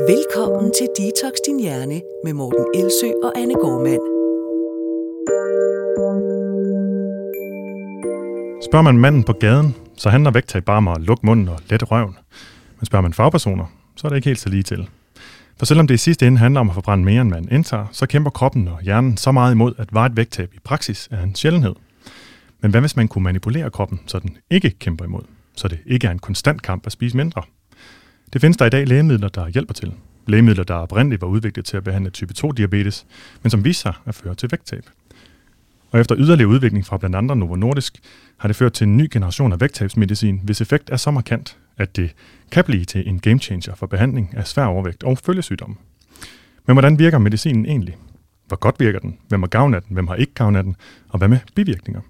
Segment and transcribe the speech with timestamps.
[0.00, 4.00] Velkommen til Detox Din Hjerne med Morten Elsø og Anne Gormand.
[8.64, 11.86] Spørger man manden på gaden, så handler vægttab bare om at lukke munden og lette
[11.86, 12.16] røven.
[12.78, 14.88] Men spørger man fagpersoner, så er det ikke helt så lige til.
[15.58, 18.06] For selvom det i sidste ende handler om at forbrænde mere, end man indtager, så
[18.06, 21.74] kæmper kroppen og hjernen så meget imod, at varet vægttab i praksis er en sjældenhed.
[22.60, 25.22] Men hvad hvis man kunne manipulere kroppen, så den ikke kæmper imod?
[25.56, 27.42] Så det ikke er en konstant kamp at spise mindre?
[28.32, 29.92] Det findes der i dag lægemidler, der hjælper til.
[30.26, 33.06] Lægemidler, der oprindeligt var udviklet til at behandle type 2-diabetes,
[33.42, 34.84] men som viser sig at føre til vægttab.
[35.90, 37.98] Og efter yderligere udvikling fra blandt andre Novo Nordisk,
[38.36, 41.96] har det ført til en ny generation af vægttabsmedicin, hvis effekt er så markant, at
[41.96, 42.14] det
[42.50, 45.76] kan blive til en game changer for behandling af svær overvægt og følgesygdomme.
[46.66, 47.96] Men hvordan virker medicinen egentlig?
[48.46, 49.18] Hvor godt virker den?
[49.28, 49.94] Hvem har gavn af den?
[49.94, 50.76] Hvem har ikke gavn af den?
[51.08, 52.00] Og hvad med bivirkninger?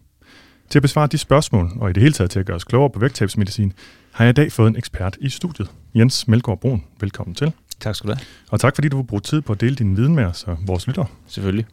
[0.71, 2.91] Til at besvare de spørgsmål, og i det hele taget til at gøre os klogere
[2.91, 3.73] på vægttabsmedicin,
[4.13, 5.71] har jeg i dag fået en ekspert i studiet.
[5.97, 7.53] Jens Melgaard Brun, velkommen til.
[7.81, 8.25] Tak skal du have.
[8.51, 10.59] Og tak fordi du vil bruge tid på at dele din viden med os og
[10.67, 11.05] vores lytter.
[11.27, 11.67] Selvfølgelig.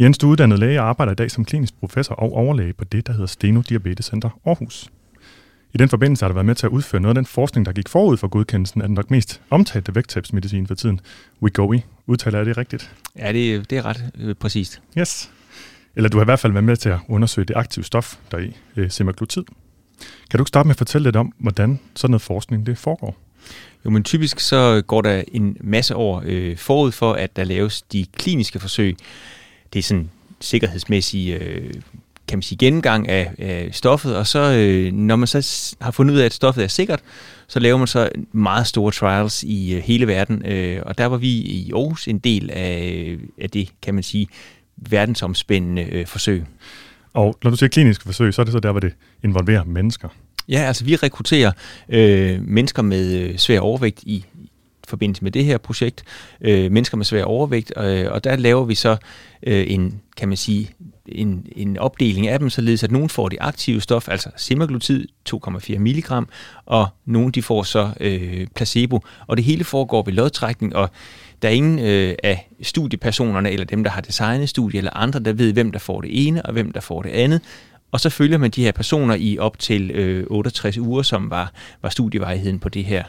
[0.00, 2.84] Jens, du er uddannet læge og arbejder i dag som klinisk professor og overlæge på
[2.84, 4.90] det, der hedder Steno Diabetes Center Aarhus.
[5.74, 7.72] I den forbindelse har du været med til at udføre noget af den forskning, der
[7.72, 11.00] gik forud for godkendelsen af den nok mest omtalte vægttabsmedicin for tiden,
[11.42, 11.80] Wegovy.
[12.06, 12.94] Udtaler jeg det rigtigt?
[13.18, 14.82] Ja, det, det er ret øh, præcist.
[14.98, 15.30] Yes.
[15.96, 18.38] Eller du har i hvert fald været med til at undersøge det aktive stof, der
[18.38, 19.44] i øh, semaglutid.
[20.30, 23.27] Kan du ikke starte med at fortælle lidt om, hvordan sådan noget forskning det foregår?
[23.84, 27.82] Jo, men typisk så går der en masse år øh, forud for, at der laves
[27.82, 28.96] de kliniske forsøg.
[29.72, 31.74] Det er sådan sikkerhedsmæssige øh,
[32.28, 36.14] kan man sige, gennemgang af, af stoffet, og så øh, når man så har fundet
[36.14, 37.00] ud af, at stoffet er sikkert,
[37.48, 41.16] så laver man så meget store trials i øh, hele verden, øh, og der var
[41.16, 44.28] vi i Aarhus en del af, øh, af det, kan man sige,
[44.76, 46.44] verdensomspændende øh, forsøg.
[47.12, 48.92] Og når du siger kliniske forsøg, så er det så der, hvor det
[49.24, 50.08] involverer mennesker.
[50.48, 51.52] Ja, altså vi rekrutterer
[51.88, 54.24] øh, mennesker med øh, svær overvægt i
[54.88, 56.04] forbindelse med det her projekt,
[56.40, 58.96] øh, mennesker med svær overvægt, øh, og der laver vi så
[59.42, 60.70] øh, en, kan man sige,
[61.06, 65.78] en, en opdeling af dem, således at nogen får det aktive stof, altså semaglutid 2,4
[65.78, 66.26] mg,
[66.66, 70.90] og nogen de får så øh, placebo, og det hele foregår ved lodtrækning, og
[71.42, 75.32] der er ingen øh, af studiepersonerne, eller dem, der har designet studiet, eller andre, der
[75.32, 77.40] ved, hvem der får det ene, og hvem der får det andet.
[77.92, 81.52] Og så følger man de her personer i op til øh, 68 uger, som var,
[81.82, 83.02] var studievejheden på det her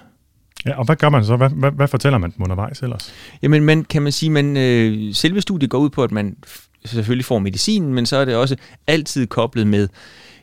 [0.65, 1.35] Ja, og hvad gør man så?
[1.35, 3.13] Hvad, hvad, hvad fortæller man dem undervejs ellers?
[3.41, 6.35] Jamen, man, kan man sige, man, øh, selve studiet går ud på, at man
[6.85, 8.55] selvfølgelig får medicinen, men så er det også
[8.87, 9.87] altid koblet med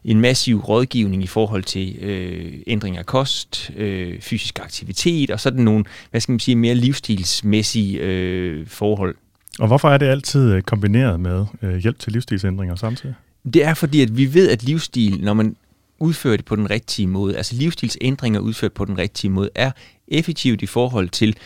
[0.04, 5.64] en massiv rådgivning i forhold til øh, ændring af kost, øh, fysisk aktivitet, og sådan
[5.64, 9.14] nogle, hvad skal man sige, mere livsstilsmæssige øh, forhold.
[9.58, 13.14] Og hvorfor er det altid øh, kombineret med øh, hjælp til livsstilsændringer samtidig?
[13.54, 15.56] Det er fordi, at vi ved, at livsstil, når man
[15.98, 19.70] udfører det på den rigtige måde, altså livsstilsændringer udført på den rigtige måde, er
[20.08, 21.36] effektivt i forhold til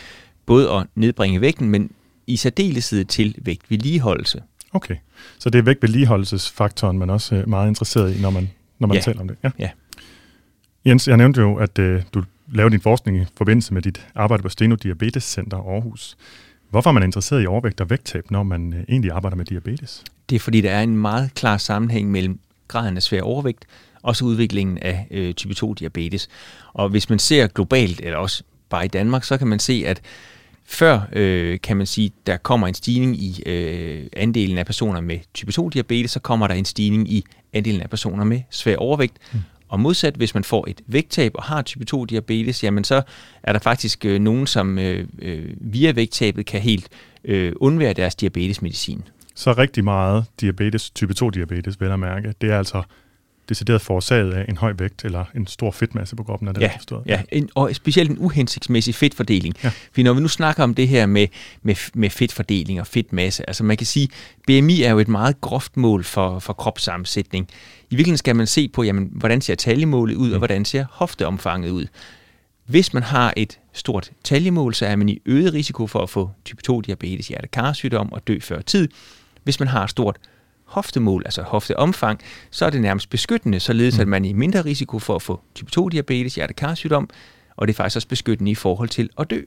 [0.45, 1.91] både at nedbringe vægten, men
[2.27, 4.43] i særdeleshed til vægtvedligeholdelse.
[4.73, 4.95] Okay,
[5.39, 9.01] så det er vægtvedligeholdelsesfaktoren, man også er meget interesseret i, når man, når man ja.
[9.01, 9.37] taler om det.
[9.43, 9.51] Ja.
[9.59, 9.69] ja.
[10.85, 12.23] Jens, jeg nævnte jo, at øh, du
[12.53, 16.17] laver din forskning i forbindelse med dit arbejde på Steno Diabetes Center Aarhus.
[16.69, 20.03] Hvorfor er man interesseret i overvægt og vægttab, når man øh, egentlig arbejder med diabetes?
[20.31, 23.65] Det er fordi, der er en meget klar sammenhæng mellem graden af svær overvægt
[24.01, 26.27] og så udviklingen af øh, type 2-diabetes.
[26.73, 30.01] Og hvis man ser globalt, eller også bare i Danmark, så kan man se, at
[30.65, 35.19] før øh, kan man sige, der kommer en stigning i øh, andelen af personer med
[35.33, 39.17] type 2-diabetes, så kommer der en stigning i andelen af personer med svær overvægt.
[39.33, 39.39] Mm.
[39.67, 43.01] Og modsat, hvis man får et vægttab og har type 2-diabetes, jamen så
[43.43, 46.89] er der faktisk øh, nogen, som øh, øh, via vægttabet kan helt
[47.23, 49.03] øh, undvære deres diabetesmedicin.
[49.41, 52.83] Så rigtig meget diabetes, type 2-diabetes, vil jeg mærke, det er altså
[53.49, 56.71] decideret forårsaget af en høj vægt eller en stor fedtmasse på kroppen, er det ja,
[56.75, 57.03] forstået?
[57.05, 59.55] Ja, en, og specielt en uhensigtsmæssig fedtfordeling.
[59.63, 59.69] Ja.
[59.69, 61.27] For når vi nu snakker om det her med,
[61.61, 64.09] med, med fedtfordeling og fedtmasse, altså man kan sige,
[64.47, 67.47] BMI er jo et meget groft mål for, for kropssammensætning.
[67.89, 70.33] I virkeligheden skal man se på, jamen, hvordan ser taljemålet ud, mm.
[70.33, 71.85] og hvordan ser hofteomfanget ud.
[72.65, 76.29] Hvis man har et stort taljemål, så er man i øget risiko for at få
[76.45, 78.89] type 2 diabetes, hjertekarsygdom og dø før tid.
[79.43, 80.17] Hvis man har et stort
[80.65, 82.19] hoftemål, altså hofteomfang,
[82.51, 84.11] så er det nærmest beskyttende, således at mm.
[84.11, 87.09] man er i mindre risiko for at få type 2-diabetes, hjertekarsygdom,
[87.55, 89.41] og det er faktisk også beskyttende i forhold til at dø.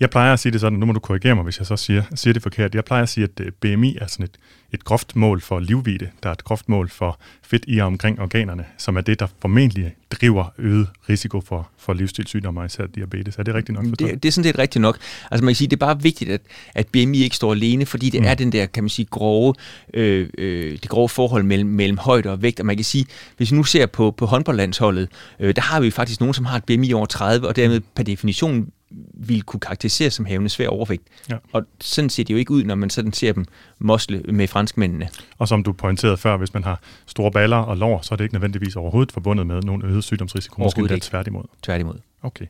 [0.00, 2.02] Jeg plejer at sige det sådan, nu må du korrigere mig, hvis jeg så siger,
[2.14, 2.74] siger det forkert.
[2.74, 4.36] Jeg plejer at sige, at øh, BMI er sådan et,
[4.72, 6.10] et groft mål for livvide.
[6.22, 9.26] Der er et groft mål for fedt i og omkring organerne, som er det, der
[9.40, 13.36] formentlig driver øget risiko for, for livsstilssygdomme, især diabetes.
[13.36, 14.10] Er det rigtigt nok forstået?
[14.10, 14.98] Det, det er sådan set rigtigt nok.
[15.30, 16.40] Altså man kan sige, det er bare vigtigt, at,
[16.74, 18.26] at BMI ikke står alene, fordi det mm.
[18.26, 19.54] er den der, kan man sige, grove,
[19.94, 22.60] øh, øh, det grove forhold mellem, mellem højde og vægt.
[22.60, 25.08] Og man kan sige, hvis vi nu ser på, på håndboldlandsholdet,
[25.40, 28.02] øh, der har vi faktisk nogen, som har et BMI over 30, og dermed per
[28.02, 28.66] definition
[29.14, 31.02] ville kunne karakteriseres som havende svær overvægt.
[31.30, 31.36] Ja.
[31.52, 33.44] Og sådan ser det jo ikke ud, når man sådan ser dem
[33.78, 35.08] mosle med franskmændene.
[35.38, 38.24] Og som du pointerede før, hvis man har store baller og lår, så er det
[38.24, 40.62] ikke nødvendigvis overhovedet forbundet med nogen øget sygdomsrisiko.
[40.62, 41.06] Måske lidt ikke.
[41.06, 41.44] tværtimod.
[41.62, 41.94] Tværtimod.
[42.22, 42.46] Okay.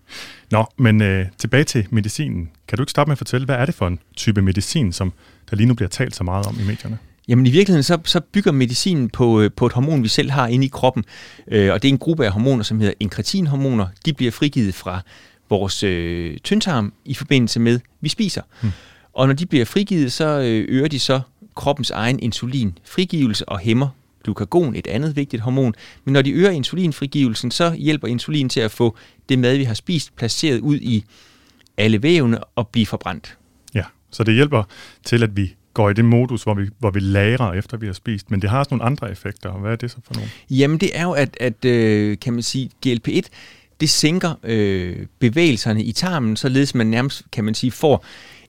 [0.50, 2.50] Nå, men øh, tilbage til medicinen.
[2.68, 5.12] Kan du ikke starte med at fortælle, hvad er det for en type medicin, som
[5.50, 6.98] der lige nu bliver talt så meget om i medierne?
[7.28, 10.46] Jamen i virkeligheden så, så bygger medicinen på, øh, på et hormon, vi selv har
[10.46, 11.04] inde i kroppen.
[11.48, 13.86] Øh, og det er en gruppe af hormoner, som hedder inkretinhormoner.
[14.06, 15.00] De bliver frigivet fra
[15.50, 18.42] vores øh, tyndtarm i forbindelse med, vi spiser.
[18.60, 18.70] Hmm.
[19.12, 21.20] Og når de bliver frigivet, så øh, øger de så
[21.54, 23.88] kroppens egen insulin frigivelse og hæmmer
[24.24, 25.74] glukagon, et andet vigtigt hormon.
[26.04, 28.96] Men når de øger insulinfrigivelsen, så hjælper insulin til at få
[29.28, 31.04] det mad, vi har spist, placeret ud i
[31.76, 33.38] alle vævene og blive forbrændt.
[33.74, 34.62] Ja, så det hjælper
[35.04, 37.92] til, at vi går i det modus, hvor vi, hvor vi lagrer efter, vi har
[37.92, 38.30] spist.
[38.30, 39.52] Men det har også nogle andre effekter.
[39.52, 40.30] Hvad er det så for nogle?
[40.50, 43.20] Jamen det er jo, at, at øh, kan man sige, GLP-1,
[43.80, 48.04] det sænker øh, bevægelserne i tarmen, således man nærmest, kan man sige, får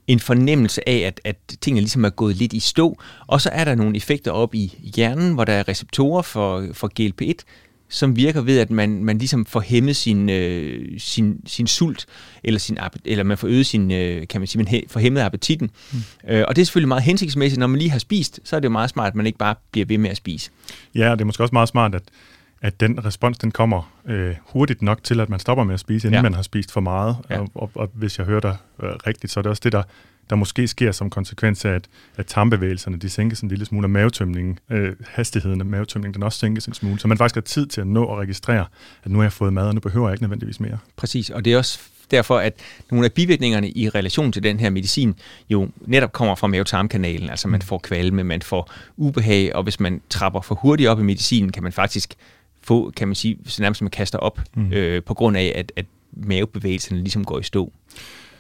[0.07, 2.99] en fornemmelse af, at, at tingene ligesom er gået lidt i stå.
[3.27, 6.91] Og så er der nogle effekter op i hjernen, hvor der er receptorer for, for
[6.99, 7.43] GLP-1,
[7.89, 12.05] som virker ved, at man, man ligesom får hæmmet sin, øh, sin, sin sult,
[12.43, 15.21] eller, sin, eller man får øget sin, øh, kan man sige, man hæ- får hæmmet
[15.21, 15.69] appetitten.
[15.91, 15.99] Mm.
[16.29, 17.59] Øh, og det er selvfølgelig meget hensigtsmæssigt.
[17.59, 19.55] Når man lige har spist, så er det jo meget smart, at man ikke bare
[19.71, 20.51] bliver ved med at spise.
[20.95, 22.03] Ja, og det er måske også meget smart, at,
[22.61, 26.07] at den respons, den kommer øh, hurtigt nok til, at man stopper med at spise,
[26.07, 26.21] inden ja.
[26.21, 27.15] Man har spist for meget.
[27.29, 27.39] Ja.
[27.39, 29.83] Og, og, og hvis jeg hører dig øh, rigtigt, så er det også det, der,
[30.29, 31.87] der måske sker som konsekvens af, at,
[32.17, 36.39] at tarmbevægelserne, de sænkes en lille smule, og mavetømningen, øh, hastigheden af mavetømningen, den også
[36.39, 36.99] sænkes en smule.
[36.99, 38.65] Så man faktisk har tid til at nå at registrere,
[39.03, 40.77] at nu har jeg fået mad, og nu behøver jeg ikke nødvendigvis mere.
[40.95, 41.79] Præcis, og det er også
[42.11, 42.53] derfor, at
[42.91, 45.15] nogle af bivirkningerne i relation til den her medicin
[45.49, 47.29] jo netop kommer fra mavetarmkanalen.
[47.29, 51.03] Altså man får kvalme, man får ubehag, og hvis man trapper for hurtigt op i
[51.03, 52.13] medicinen, kan man faktisk
[52.67, 54.71] få, kan man sige, så nærmest man kaster op, mm.
[54.73, 57.73] øh, på grund af, at, at mavebevægelserne ligesom går i stå.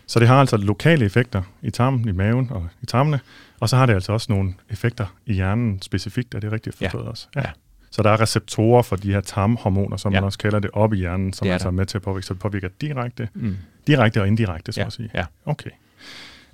[0.07, 3.19] Så det har altså lokale effekter i tarmen, i maven og i tarmene,
[3.59, 6.85] og så har det altså også nogle effekter i hjernen specifikt, er det rigtigt Ja.
[6.87, 7.27] forstået også?
[7.35, 7.43] Ja.
[7.91, 10.19] Så der er receptorer for de her tarmhormoner, som Ja.
[10.19, 12.25] man også kalder det, op i hjernen, som er altså er med til at påvirke,
[12.25, 13.57] så det påvirker direkte, Mm.
[13.87, 15.09] direkte og indirekte, så Ja, at sige.
[15.13, 15.25] ja.
[15.45, 15.69] Okay.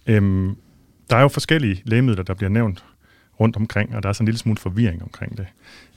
[0.08, 0.56] Øhm,
[1.10, 2.84] der er jo forskellige lægemidler, der bliver nævnt
[3.40, 5.48] rundt omkring, og der er sådan en lille smule forvirring omkring det.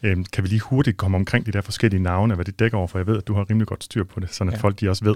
[0.02, 2.86] Øhm, kan vi lige hurtigt komme omkring de der forskellige navne, hvad det dækker over,
[2.86, 4.62] for jeg ved, at du har rimelig godt styr på det, sådan at ja.
[4.62, 5.14] Folk de også ved,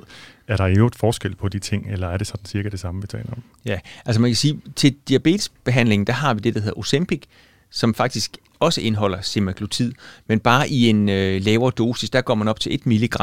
[0.48, 3.00] er der i øvrigt forskel på de ting, eller er det sådan cirka det samme,
[3.00, 3.42] vi taler om?
[3.64, 7.22] Ja, altså man kan sige, til diabetesbehandlingen, der har vi det, der hedder Ozempic,
[7.70, 9.92] som faktisk også indeholder semaglutid,
[10.26, 13.16] men bare i en øh, lavere dosis, der går man op til 1 mg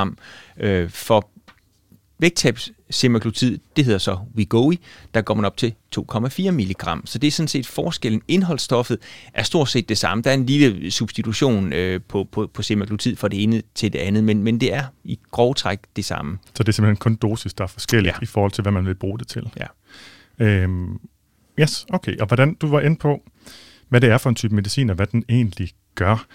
[0.57, 1.29] øh, for
[2.19, 4.73] vægttabs semaglutid, det hedder så Wegovy,
[5.13, 7.01] der går man op til 2,4 mg.
[7.05, 8.21] Så det er sådan set forskellen.
[8.27, 8.97] Indholdsstoffet
[9.33, 10.21] er stort set det samme.
[10.21, 13.99] Der er en lille substitution øh, på, på, på semaglutid fra det ene til det
[13.99, 16.37] andet, men, men det er i grov træk det samme.
[16.53, 18.17] Så det er simpelthen kun dosis, der er forskelligt ja.
[18.21, 18.23] Ja.
[18.23, 19.51] i forhold til, hvad man vil bruge det til.
[19.59, 19.65] Ja.
[20.45, 20.99] Øhm,
[21.59, 22.17] yes, okay.
[22.17, 23.21] Og hvordan du var inde på,
[23.89, 26.25] hvad det er for en type medicin, og hvad den egentlig gør.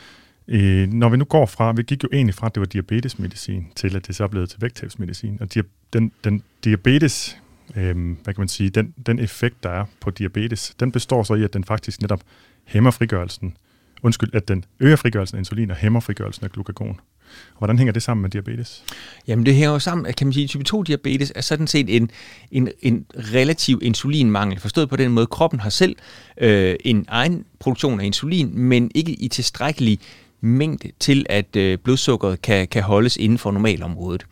[0.48, 3.66] Øh, når vi nu går fra, vi gik jo egentlig fra, at det var diabetesmedicin,
[3.76, 5.38] til at det så er blevet til vægttabsmedicin.
[5.40, 5.62] Og dia,
[5.92, 7.38] den, den diabetes,
[7.76, 11.34] øh, hvad kan man sige, den, den effekt, der er på diabetes, den består så
[11.34, 12.20] i, at den faktisk netop
[12.64, 13.56] hæmmer frigørelsen,
[14.02, 17.00] undskyld, at den øger frigørelsen af insulin og hæmmer frigørelsen af glukagon.
[17.52, 18.84] Og hvordan hænger det sammen med diabetes?
[19.26, 22.10] Jamen det hænger jo sammen, kan man sige, type 2 diabetes er sådan set en,
[22.50, 25.96] en, en relativ insulinmangel, forstået på den måde, kroppen har selv
[26.38, 29.98] øh, en egen produktion af insulin, men ikke i tilstrækkelig
[30.42, 34.26] mængde til, at øh, blodsukkeret kan, kan holdes inden for normalområdet.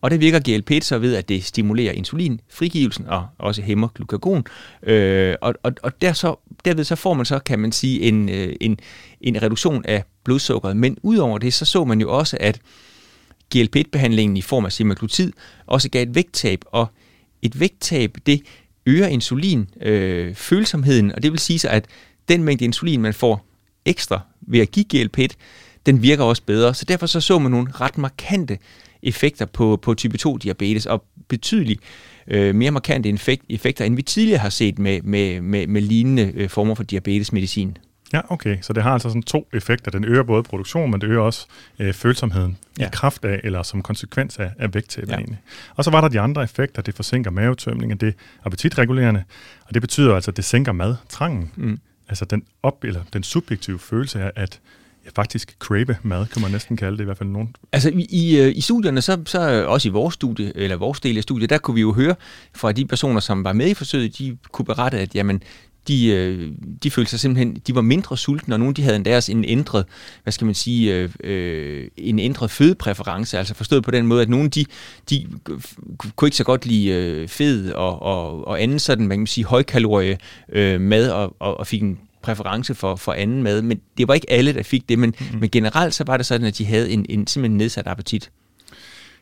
[0.00, 4.44] Og det virker GLP-1 så ved, at det stimulerer insulinfrigivelsen og også hæmmer glukagon.
[4.82, 8.28] Øh, og og, og der så, derved så får man så, kan man sige, en,
[8.28, 8.78] øh, en,
[9.20, 10.76] en reduktion af blodsukkeret.
[10.76, 12.60] Men udover det, så så man jo også, at
[13.54, 15.32] GLP-1-behandlingen i form af semaglutid
[15.66, 16.86] også gav et vægttab, og
[17.42, 18.42] et vægttab, det
[18.86, 21.86] øger insulin øh, følsomheden, og det vil sige så, at
[22.28, 23.47] den mængde insulin, man får
[23.88, 25.26] ekstra ved at give GLP-1,
[25.86, 26.74] den virker også bedre.
[26.74, 28.58] Så derfor så, så man nogle ret markante
[29.02, 31.80] effekter på, på type 2 diabetes, og betydeligt
[32.28, 36.32] øh, mere markante effekt, effekter, end vi tidligere har set med, med, med, med lignende
[36.34, 37.76] øh, former for diabetesmedicin.
[38.12, 38.58] Ja, okay.
[38.60, 39.90] Så det har altså sådan to effekter.
[39.90, 41.46] Den øger både produktion, men det øger også
[41.78, 42.58] øh, følsomheden.
[42.78, 42.86] Ja.
[42.86, 45.14] i kraft af, eller som konsekvens af, af vægttabet Ja.
[45.16, 45.38] egentlig.
[45.74, 46.82] Og så var der de andre effekter.
[46.82, 48.12] Det forsinker mavetømningen, det er
[48.44, 49.24] appetitregulerende,
[49.64, 51.50] og det betyder altså, at det sænker madtrangen.
[51.56, 51.78] Mm.
[52.08, 54.60] Altså den op, eller den subjektive følelse af, at
[55.04, 57.56] jeg faktisk crave mad, kan man næsten kalde det, i hvert fald nogen.
[57.72, 61.00] Altså i, i, øh, i studierne, så, så øh, også i vores studie, eller vores
[61.00, 62.14] del af studiet, der kunne vi jo høre
[62.54, 65.42] fra de personer, som var med i forsøget, de kunne berette, at jamen,
[65.88, 66.52] de, øh,
[66.82, 69.44] de følte sig simpelthen, de var mindre sultne, og nogle de havde endda også en
[69.44, 69.84] ændret,
[70.22, 74.28] hvad skal man sige, øh, øh, en ændret fødepræference, altså forstået på den måde, at
[74.28, 74.64] nogle de,
[75.10, 75.26] de
[76.16, 79.44] kunne ikke så godt lide øh, fed og, og, og anden sådan, man kan sige,
[79.44, 80.18] højkalorie
[80.52, 84.14] øh, mad, og, og, og fik en præference for, for anden mad, men det var
[84.14, 85.40] ikke alle, der fik det, men, mm-hmm.
[85.40, 88.30] men generelt så var det sådan, at de havde en, en simpelthen nedsat appetit.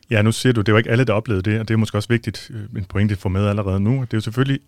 [0.09, 1.97] Ja, nu siger du, det var ikke alle, der oplevede det, og det er måske
[1.97, 3.91] også vigtigt, en pointe at få med allerede nu.
[3.91, 4.59] Det er jo selvfølgelig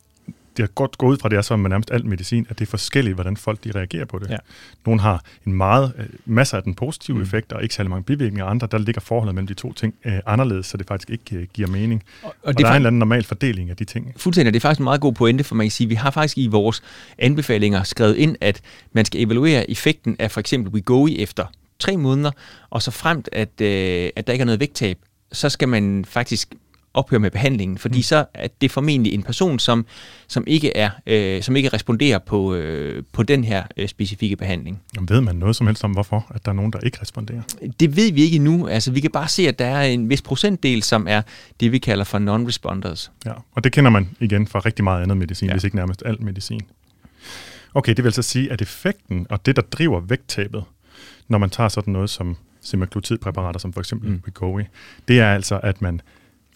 [0.60, 2.66] det har godt gået ud fra det, er som med nærmest alt medicin, at det
[2.66, 4.30] er forskelligt, hvordan folk de reagerer på det.
[4.30, 4.38] Ja.
[4.86, 7.24] Nogle har en meget, øh, masser af den positive mm.
[7.24, 10.20] effekt, og ikke særlig mange bivirkninger, andre der ligger forholdet mellem de to ting øh,
[10.26, 12.04] anderledes, så det faktisk ikke øh, giver mening.
[12.24, 14.14] Og, og, og det der er en eller anden normal fordeling af de ting.
[14.18, 16.38] Fuldstændig, det er faktisk en meget god pointe, for man kan sige, vi har faktisk
[16.38, 16.84] i vores
[17.18, 18.62] anbefalinger skrevet ind, at
[18.94, 21.46] man skal evaluere effekten af for eksempel Wegovy efter
[21.80, 22.32] tre måneder,
[22.70, 24.98] og så fremt, at, øh, at der ikke er noget vægttab,
[25.32, 26.56] så skal man faktisk
[26.94, 28.04] ophøre med behandlingen, fordi mm.
[28.04, 29.86] så er det formentlig en person, som,
[30.28, 34.82] som, ikke, er, øh, som ikke responderer på, øh, på den her øh, specifikke behandling.
[34.96, 37.42] Jamen, ved man noget som helst om, hvorfor at der er nogen, der ikke responderer?
[37.80, 38.68] Det ved vi ikke endnu.
[38.68, 41.22] Altså, vi kan bare se, at der er en vis procentdel, som er
[41.60, 43.12] det, vi kalder for non-responders.
[43.26, 45.54] Ja, og det kender man igen fra rigtig meget andet medicin, ja.
[45.54, 46.62] hvis ikke nærmest alt medicin.
[47.74, 50.64] Okay, det vil så sige, at effekten og det, der driver vægttabet,
[51.28, 54.22] når man tager sådan noget som semaglutidpræparater, som for eksempel mm.
[54.26, 54.62] Wegovy,
[55.08, 56.02] det er altså, at man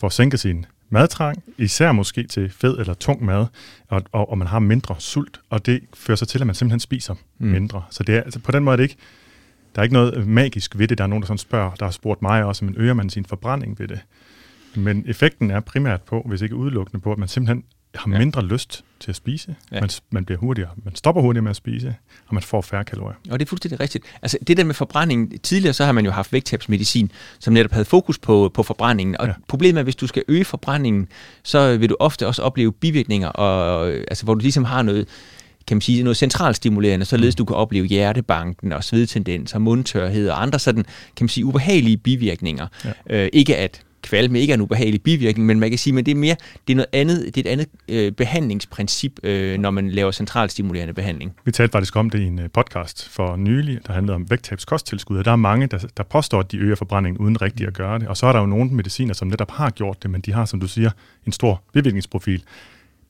[0.04, 3.46] får sænket sin madtrang, især måske til fed eller tung mad,
[3.88, 6.80] og, og, og man har mindre sult, og det fører så til, at man simpelthen
[6.80, 7.48] spiser mm.
[7.48, 7.84] mindre.
[7.90, 8.98] Så det er, altså på den måde er det ikke,
[9.76, 10.98] der er ikke noget magisk ved det.
[10.98, 13.26] Der er nogen, der sådan spørger, der har spurgt mig også, men øger man sin
[13.26, 14.00] forbrænding ved det?
[14.76, 17.64] Men effekten er primært på, hvis ikke udelukkende på, at man simpelthen
[17.96, 18.48] har mindre ja.
[18.48, 19.56] lyst til at spise.
[19.72, 19.80] Ja.
[19.80, 20.70] Man, man bliver hurtigere.
[20.84, 21.96] Man stopper hurtigere med at spise,
[22.28, 23.16] og man får færre kalorier.
[23.30, 24.06] Og det er fuldstændig rigtigt.
[24.22, 27.86] Altså det der med forbrænding, tidligere så har man jo haft vægttabsmedicin, som netop havde
[27.86, 29.18] fokus på, på forbrændingen.
[29.20, 29.34] Og ja.
[29.48, 31.08] problemet er, at hvis du skal øge forbrændingen,
[31.44, 35.08] så vil du ofte også opleve bivirkninger, og, altså, hvor du ligesom har noget
[35.68, 37.38] kan man sige, noget centralstimulerende, således mm.
[37.38, 42.68] du kan opleve hjertebanken og svedtendenser, mundtørhed og andre sådan, kan man sige, ubehagelige bivirkninger.
[42.86, 43.24] Ja.
[43.24, 46.12] Øh, ikke at kvalme ikke er en ubehagelig bivirkning, men man kan sige, at det
[46.12, 46.36] er mere
[46.68, 50.94] det er noget andet, det er et andet øh, behandlingsprincip, øh, når man laver centralstimulerende
[50.94, 51.36] behandling.
[51.46, 55.18] Vi talte faktisk om det i en øh, podcast for nylig, der handlede om vægttabskosttilskud,
[55.18, 58.00] og der er mange, der, der påstår, at de øger forbrændingen uden rigtigt at gøre
[58.00, 58.08] det.
[58.08, 60.46] Og så er der jo nogle mediciner, som netop har gjort det, men de har,
[60.46, 60.92] som du siger,
[61.26, 62.44] en stor bivirkningsprofil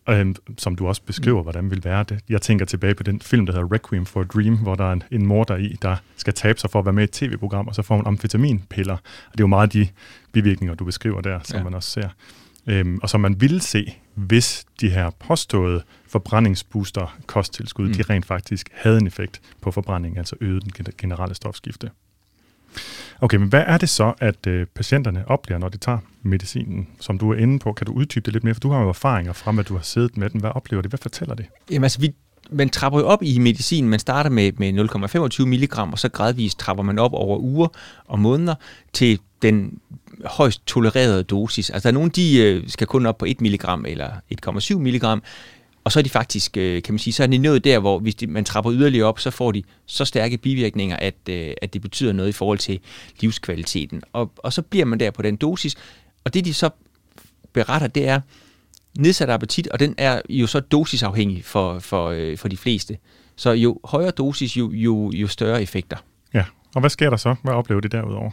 [0.10, 1.44] øh, som du også beskriver, mm.
[1.44, 2.20] hvordan vil være det.
[2.30, 4.94] Jeg tænker tilbage på den film, der hedder Requiem for a Dream, hvor der er
[4.94, 7.12] en, en mor der i, der skal tabe sig for at være med i et
[7.12, 8.94] tv-program, og så får hun amfetaminpiller.
[8.94, 9.88] Og det er jo meget de
[10.32, 11.64] bivirkninger, du beskriver der, som ja.
[11.64, 12.10] man også ser.
[12.68, 17.94] Øhm, og som man ville se, hvis de her påståede forbrændingsbooster kosttilskud, mm.
[17.94, 21.90] de rent faktisk havde en effekt på forbrænding, altså øgede den generelle stofskifte.
[23.22, 27.18] Okay, men hvad er det så, at øh, patienterne oplever, når de tager medicinen, som
[27.18, 27.74] du er inde på?
[27.74, 28.54] Kan du uddybe det lidt mere?
[28.54, 30.40] For du har jo erfaringer fra, at du har siddet med den.
[30.40, 30.92] Hvad oplever det?
[30.92, 31.46] Hvad fortæller det?
[31.72, 32.14] Jamen altså, vi,
[32.52, 33.90] man trapper jo op i medicin.
[33.90, 34.74] Man starter med, med
[35.40, 37.68] 0,25 mg, og så gradvist trapper man op over uger
[38.06, 38.56] og måneder
[38.94, 39.80] til den
[40.26, 41.70] højst tolererede dosis.
[41.70, 44.10] Altså, der er nogen, de øh, skal kun op på 1 mg eller
[44.48, 45.22] 1,7 mg,
[45.84, 48.00] og så er de faktisk, øh, kan man sige, så er de nået der, hvor
[48.00, 51.74] hvis de, man trapper yderligere op, så får de så stærke bivirkninger, at, øh, at
[51.74, 52.80] det betyder noget i forhold til
[53.20, 54.02] livskvaliteten.
[54.14, 55.76] Og, og så bliver man der på den dosis,
[56.24, 56.70] og det de så
[57.54, 58.20] beretter, det er
[59.00, 62.98] nedsat appetit, og den er jo så dosisafhængig for, for, øh, for de fleste.
[63.36, 65.98] Så jo højere dosis, jo, jo, jo større effekter.
[66.34, 66.44] Ja,
[66.76, 67.36] og hvad sker der så?
[67.44, 68.32] Hvad oplever de derudover?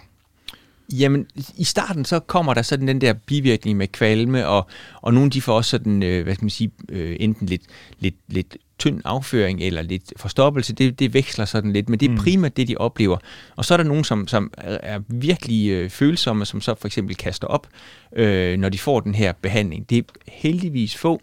[0.93, 4.67] Jamen, i starten så kommer der sådan den der bivirkning med kvalme, og,
[5.03, 7.63] og nogle de får også sådan, øh, hvad skal man sige, øh, enten lidt,
[7.99, 12.11] lidt, lidt tynd afføring eller lidt forstoppelse, det, det veksler sådan lidt, men det er
[12.11, 12.19] mm.
[12.19, 13.17] primært det, de oplever.
[13.57, 17.17] Og så er der nogen, som, som er virkelig øh, følsomme, som så for eksempel
[17.17, 17.67] kaster op,
[18.17, 19.91] øh, når de får den her behandling.
[19.91, 21.21] Det er heldigvis få,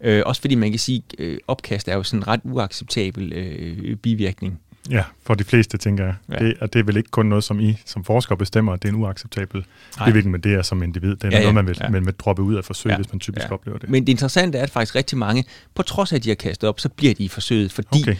[0.00, 3.96] øh, også fordi man kan sige, øh, opkast er jo sådan en ret uacceptabel øh,
[3.96, 4.60] bivirkning.
[4.90, 6.14] Ja, for de fleste, tænker jeg.
[6.30, 6.44] Ja.
[6.44, 8.88] Det, og det er vel ikke kun noget, som I som forskere bestemmer, at det
[8.88, 9.64] er en uacceptabel
[10.04, 11.16] bevilling, men det er som individ.
[11.16, 11.88] Det er ja, ja, noget, man vil, ja.
[11.88, 12.96] man vil droppe ud af forsøget, ja.
[12.96, 13.52] hvis man typisk ja.
[13.52, 13.90] oplever det.
[13.90, 16.68] Men det interessante er, at faktisk rigtig mange, på trods af, at de har kastet
[16.68, 18.16] op, så bliver de i forsøget, fordi okay.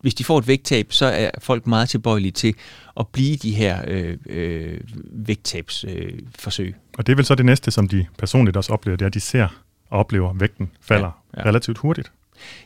[0.00, 2.54] hvis de får et vægttab, så er folk meget tilbøjelige til
[3.00, 4.80] at blive de her øh, øh,
[5.12, 6.68] vægttabsforsøg.
[6.68, 9.06] Øh, og det er vel så det næste, som de personligt også oplever, det er,
[9.06, 9.48] at de ser
[9.90, 11.48] og oplever, at vægten falder ja, ja.
[11.48, 12.12] relativt hurtigt.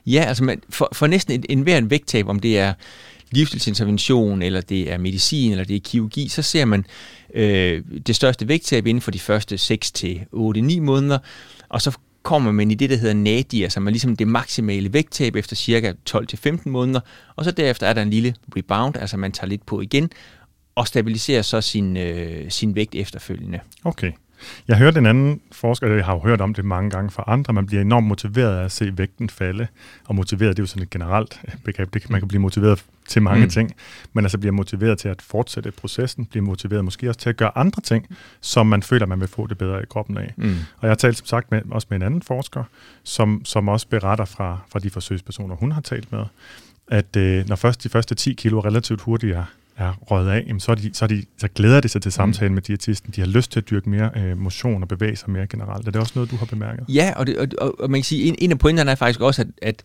[0.07, 2.73] Ja, altså man, for, for næsten en, enhver en vægttab, om det er
[3.31, 6.85] livsstilsintervention, eller det er medicin, eller det er kirurgi, så ser man
[7.35, 11.19] øh, det største vægttab inden for de første 6 til 8-9 måneder,
[11.69, 15.37] og så kommer man i det, der hedder nadir, som er ligesom det maksimale vægttab
[15.37, 17.01] efter cirka 12-15 måneder,
[17.37, 20.11] og så derefter er der en lille rebound, altså man tager lidt på igen,
[20.75, 23.61] og stabiliserer så sin, øh, sin vægt efterfølgende.
[23.85, 24.13] Okay.
[24.69, 27.53] Jeg hørte en anden forsker, jeg har jo hørt om det mange gange fra andre,
[27.53, 29.67] man bliver enormt motiveret af at se vægten falde,
[30.05, 33.23] og motiveret, det er jo sådan et generelt begreb, det, man kan blive motiveret til
[33.23, 33.51] mange mm.
[33.51, 33.75] ting,
[34.13, 37.59] men altså bliver motiveret til at fortsætte processen, bliver motiveret måske også til at gøre
[37.59, 38.07] andre ting,
[38.41, 40.35] som man føler, man vil få det bedre i kroppen af.
[40.37, 40.45] Mm.
[40.51, 42.65] Og jeg har talt som sagt med, også med en anden forsker,
[43.03, 46.25] som, som også beretter fra, fra de forsøgspersoner, hun har talt med,
[46.89, 49.45] at øh, når først de første 10 kilo relativt hurtigt er
[49.79, 52.13] er røget af, jamen så, er de, så, er de, så glæder de sig til
[52.13, 52.55] samtalen mm.
[52.55, 53.13] med diætisten.
[53.17, 55.87] De har lyst til at dyrke mere øh, motion og bevæge sig mere generelt.
[55.87, 56.85] Er det også noget, du har bemærket?
[56.89, 59.43] Ja, og, det, og, og man kan sige, en, en af pointerne er faktisk også,
[59.43, 59.83] at, at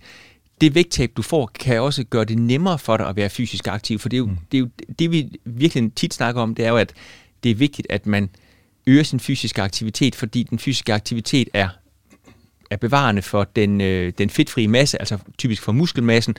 [0.62, 4.00] det vægttab, du får, kan også gøre det nemmere for dig at være fysisk aktiv.
[4.00, 4.38] For det er jo, mm.
[4.51, 4.69] det, er jo
[5.00, 6.93] det, vi virkelig tit snakker om, det er jo, at
[7.43, 8.29] det er vigtigt, at man
[8.88, 11.69] øger sin fysiske aktivitet, fordi den fysiske aktivitet er
[12.73, 16.35] er bevarende for den, øh, den fedtfrie masse, altså typisk for muskelmassen,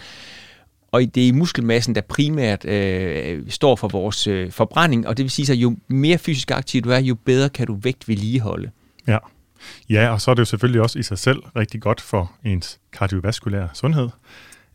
[0.95, 5.23] og det er i muskelmassen, der primært øh, står for vores øh, forbrænding, og det
[5.23, 8.71] vil sige, at jo mere fysisk aktiv du er, jo bedre kan du vægt vedligeholde.
[9.07, 9.19] Ja.
[9.91, 12.81] ja, og så er det jo selvfølgelig også i sig selv rigtig godt for ens
[12.93, 14.09] kardiovaskulære sundhed,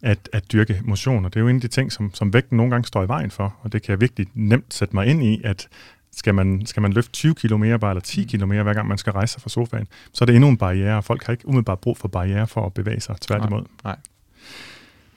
[0.01, 2.57] at, at dyrke motion, og det er jo en af de ting, som, som vægten
[2.57, 5.23] nogle gange står i vejen for, og det kan jeg virkelig nemt sætte mig ind
[5.23, 5.67] i, at
[6.11, 8.87] skal man, skal man løfte 20 km mere bare, eller 10 km mere, hver gang
[8.87, 11.33] man skal rejse sig fra sofaen, så er det endnu en barriere, og folk har
[11.33, 13.61] ikke umiddelbart brug for barriere for at bevæge sig, tværtimod.
[13.61, 13.97] Nej, nej.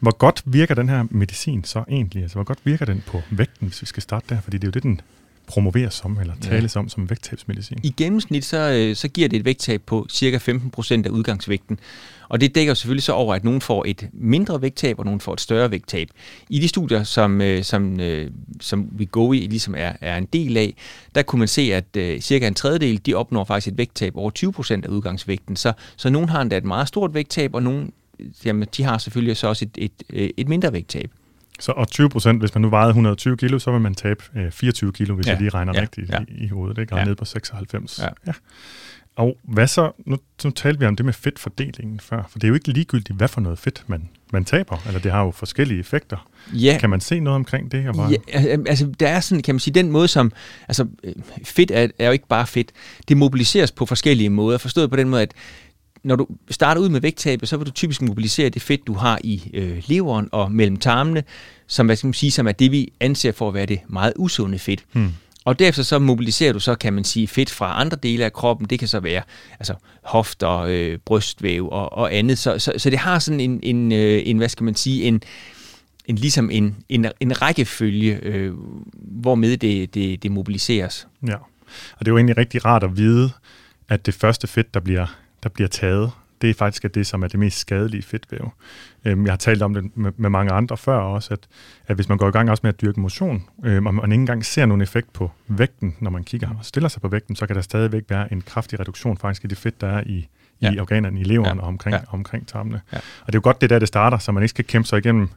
[0.03, 2.23] Hvor godt virker den her medicin så egentlig?
[2.23, 4.41] Altså, hvor godt virker den på vægten, hvis vi skal starte der?
[4.41, 5.01] Fordi det er jo det, den
[5.47, 6.81] promoveres som, eller tales ja.
[6.81, 7.79] om som vægttabsmedicin.
[7.83, 11.79] I gennemsnit så, øh, så giver det et vægttab på cirka 15% af udgangsvægten.
[12.29, 15.33] Og det dækker selvfølgelig så over, at nogen får et mindre vægttab, og nogen får
[15.33, 16.09] et større vægttab.
[16.49, 18.31] I de studier, som, øh, som, øh,
[18.61, 20.75] som vi går i, ligesom er, er en del af,
[21.15, 24.85] der kunne man se, at cirka en tredjedel, de opnår faktisk et vægttab over 20%
[24.85, 25.57] af udgangsvægten.
[25.57, 27.93] Så, så nogen har endda et meget stort vægttab, og nogen
[28.45, 31.11] jamen, de har selvfølgelig så også et, et, et mindre vægttab.
[31.61, 34.51] Så og 20 procent, hvis man nu vejede 120 kilo, så vil man tabe øh,
[34.51, 35.33] 24 kilo, hvis ja.
[35.33, 35.81] jeg lige regner ja.
[35.81, 36.19] rigtigt ja.
[36.29, 36.77] i, i hovedet.
[36.77, 37.05] Det går ja.
[37.05, 37.99] ned på 96.
[37.99, 38.09] Ja.
[38.27, 38.33] ja.
[39.17, 42.49] Og hvad så, nu, nu talte vi om det med fedtfordelingen før, for det er
[42.49, 45.81] jo ikke ligegyldigt, hvad for noget fedt man, man taber, eller det har jo forskellige
[45.81, 46.29] effekter.
[46.53, 46.77] Ja.
[46.81, 47.89] Kan man se noget omkring det?
[47.89, 48.19] Og Ja,
[48.67, 50.33] altså der er sådan, kan man sige, den måde som,
[50.69, 50.87] altså
[51.45, 52.73] fedt er, er jo ikke bare fedt,
[53.09, 55.33] det mobiliseres på forskellige måder, forstået på den måde, at
[56.05, 59.19] når du starter ud med vægttabet, så vil du typisk mobilisere det fedt, du har
[59.25, 61.25] i øh, leveren og mellem tarmene,
[61.67, 64.13] som, hvad skal man sige, som er det, vi anser for at være det meget
[64.17, 64.85] usunde fedt.
[64.93, 65.13] Hmm.
[65.45, 68.67] Og derefter så mobiliserer du så, kan man sige, fedt fra andre dele af kroppen.
[68.67, 69.23] Det kan så være
[69.59, 72.39] altså, hofter, øh, brystvæv og, og andet.
[72.39, 75.23] Så, så, så det har sådan en, en, øh, en hvad skal man sige, en,
[76.07, 78.53] en ligesom en, en, en rækkefølge, øh,
[78.95, 81.07] hvormed det, det, det mobiliseres.
[81.27, 81.35] Ja,
[81.93, 83.31] og det er jo egentlig rigtig rart at vide,
[83.89, 85.07] at det første fedt, der bliver
[85.43, 86.11] der bliver taget,
[86.43, 88.53] det er faktisk det, som er det mest skadelige fedtvæv.
[89.05, 91.49] Øhm, jeg har talt om det med, med mange andre før også, at,
[91.87, 94.21] at hvis man går i gang også med at dyrke motion, øhm, og man ikke
[94.21, 97.47] engang ser nogen effekt på vægten, når man kigger og stiller sig på vægten, så
[97.47, 100.29] kan der stadigvæk være en kraftig reduktion faktisk i det fedt, der er i,
[100.63, 100.73] ja.
[100.73, 101.63] i organerne, i leveren ja.
[101.63, 102.01] og omkring, ja.
[102.09, 102.81] omkring tarmene.
[102.93, 102.97] Ja.
[102.97, 104.99] Og det er jo godt det der, det starter, så man ikke skal kæmpe sig
[104.99, 105.29] igennem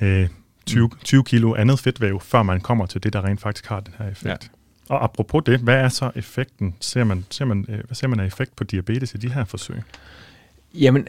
[0.00, 0.28] øh,
[0.66, 3.94] 20, 20 kilo andet fedtvæv, før man kommer til det, der rent faktisk har den
[3.98, 4.26] her effekt.
[4.26, 4.36] Ja.
[4.88, 6.74] Og apropos det, hvad er så effekten?
[6.80, 9.44] Ser man, ser man, øh, hvad ser man af effekt på diabetes i de her
[9.44, 9.76] forsøg?
[10.74, 11.08] Jamen,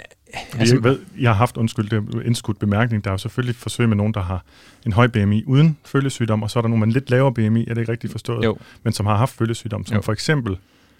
[0.53, 3.89] altså, jeg, ved, jeg har haft, undskyld, det indskudt bemærkning, der er jo selvfølgelig forsøg
[3.89, 4.43] med nogen, der har
[4.85, 7.65] en høj BMI uden følgesygdom, og så er der nogen med en lidt lavere BMI,
[7.67, 8.45] er det ikke rigtigt forstået?
[8.45, 8.57] Jo.
[8.83, 10.01] Men som har haft følgesygdom, som jo.
[10.01, 10.57] for eksempel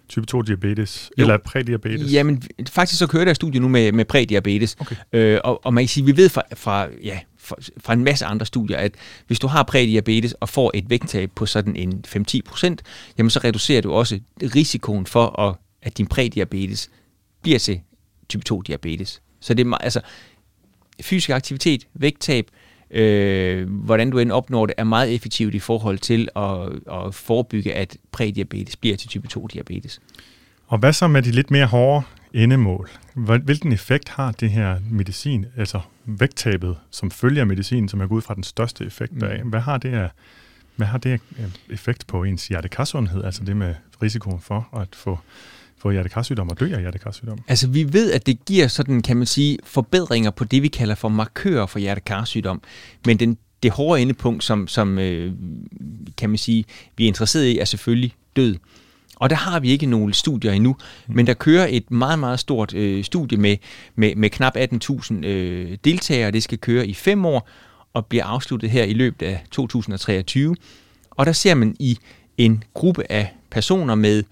[0.09, 1.23] type 2 diabetes, jo.
[1.23, 2.13] eller prædiabetes?
[2.13, 4.95] Jamen, faktisk så kører der studie nu med, med prædiabetes, okay.
[5.13, 7.19] øh, og, og man kan sige, vi ved fra, fra ja,
[7.77, 8.91] fra en masse andre studier, at
[9.27, 12.81] hvis du har prædiabetes og får et vægttab på sådan en 5-10 procent,
[13.17, 16.89] jamen så reducerer du også risikoen for, at, at din prædiabetes
[17.41, 17.79] bliver til
[18.29, 19.21] type 2 diabetes.
[19.39, 20.01] Så det er altså
[21.01, 22.66] fysisk aktivitet, vægttab, øh,
[23.67, 26.69] hvordan du end opnår det, er meget effektivt i forhold til at,
[27.05, 29.99] at forebygge, at prædiabetes bliver til type 2 diabetes.
[30.67, 32.89] Og hvad så med de lidt mere hårde endemål?
[33.43, 38.35] Hvilken effekt har det her medicin, altså vægttabet, som følger medicinen, som er gået fra
[38.35, 39.13] den største effekt?
[39.13, 39.49] Mm.
[39.49, 40.09] Hvad har det af,
[40.75, 41.21] hvad har det
[41.69, 45.19] effekt på ens hjertekarsundhed, altså det med risikoen for at få
[45.77, 47.39] få hjertekarsygdom og dø af hjertekarsygdom?
[47.47, 50.95] Altså vi ved, at det giver sådan, kan man sige, forbedringer på det, vi kalder
[50.95, 52.61] for markører for hjertekarsygdom.
[53.05, 55.33] Men den, det hårde endepunkt, som, som øh,
[56.17, 56.65] kan man sige,
[56.97, 58.55] vi er interesseret i, er selvfølgelig død.
[59.15, 60.75] Og der har vi ikke nogen studier endnu,
[61.07, 61.15] mm.
[61.15, 63.57] men der kører et meget, meget stort øh, studie med,
[63.95, 66.31] med, med knap 18.000 øh, deltagere.
[66.31, 67.49] Det skal køre i fem år
[67.93, 70.55] og bliver afsluttet her i løbet af 2023.
[71.11, 71.97] Og der ser man i
[72.37, 74.23] en gruppe af personer med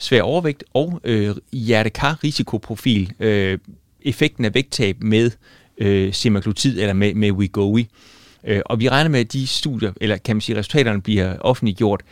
[0.00, 3.58] svær overvægt og øh, hjertekar-risikoprofil øh,
[4.02, 5.30] effekten af vægttab med
[5.78, 7.84] øh, semaglutid eller med, med Wegovy.
[8.44, 12.02] Øh, og vi regner med, at de studier, eller kan man sige, resultaterne bliver offentliggjort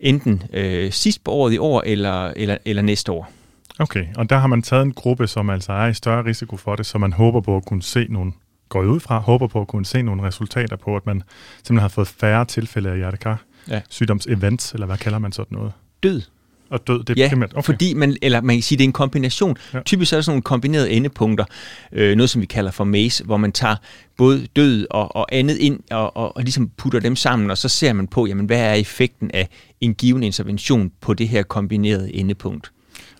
[0.00, 3.32] enten øh, sidst på året i år eller, eller, eller næste år.
[3.78, 6.76] Okay, og der har man taget en gruppe, som altså er i større risiko for
[6.76, 8.32] det, så man håber på at kunne se nogle,
[8.68, 11.22] går ud fra, håber på at kunne se nogle resultater på, at man
[11.56, 13.80] simpelthen har fået færre tilfælde af hjertekar ja.
[13.88, 15.72] sygdomsevents, eller hvad kalder man sådan noget?
[16.02, 16.22] Død.
[16.70, 17.62] Og død, det er ja, primært, okay.
[17.62, 19.56] fordi man, eller man kan sige, det er en kombination.
[19.74, 19.80] Ja.
[19.80, 21.44] Typisk er der sådan nogle kombinerede endepunkter,
[21.92, 23.76] øh, noget som vi kalder for MACE, hvor man tager
[24.16, 27.68] både død og, og andet ind og, og, og ligesom putter dem sammen, og så
[27.68, 29.48] ser man på, jamen, hvad er effekten af
[29.80, 32.70] en given intervention på det her kombinerede endepunkt.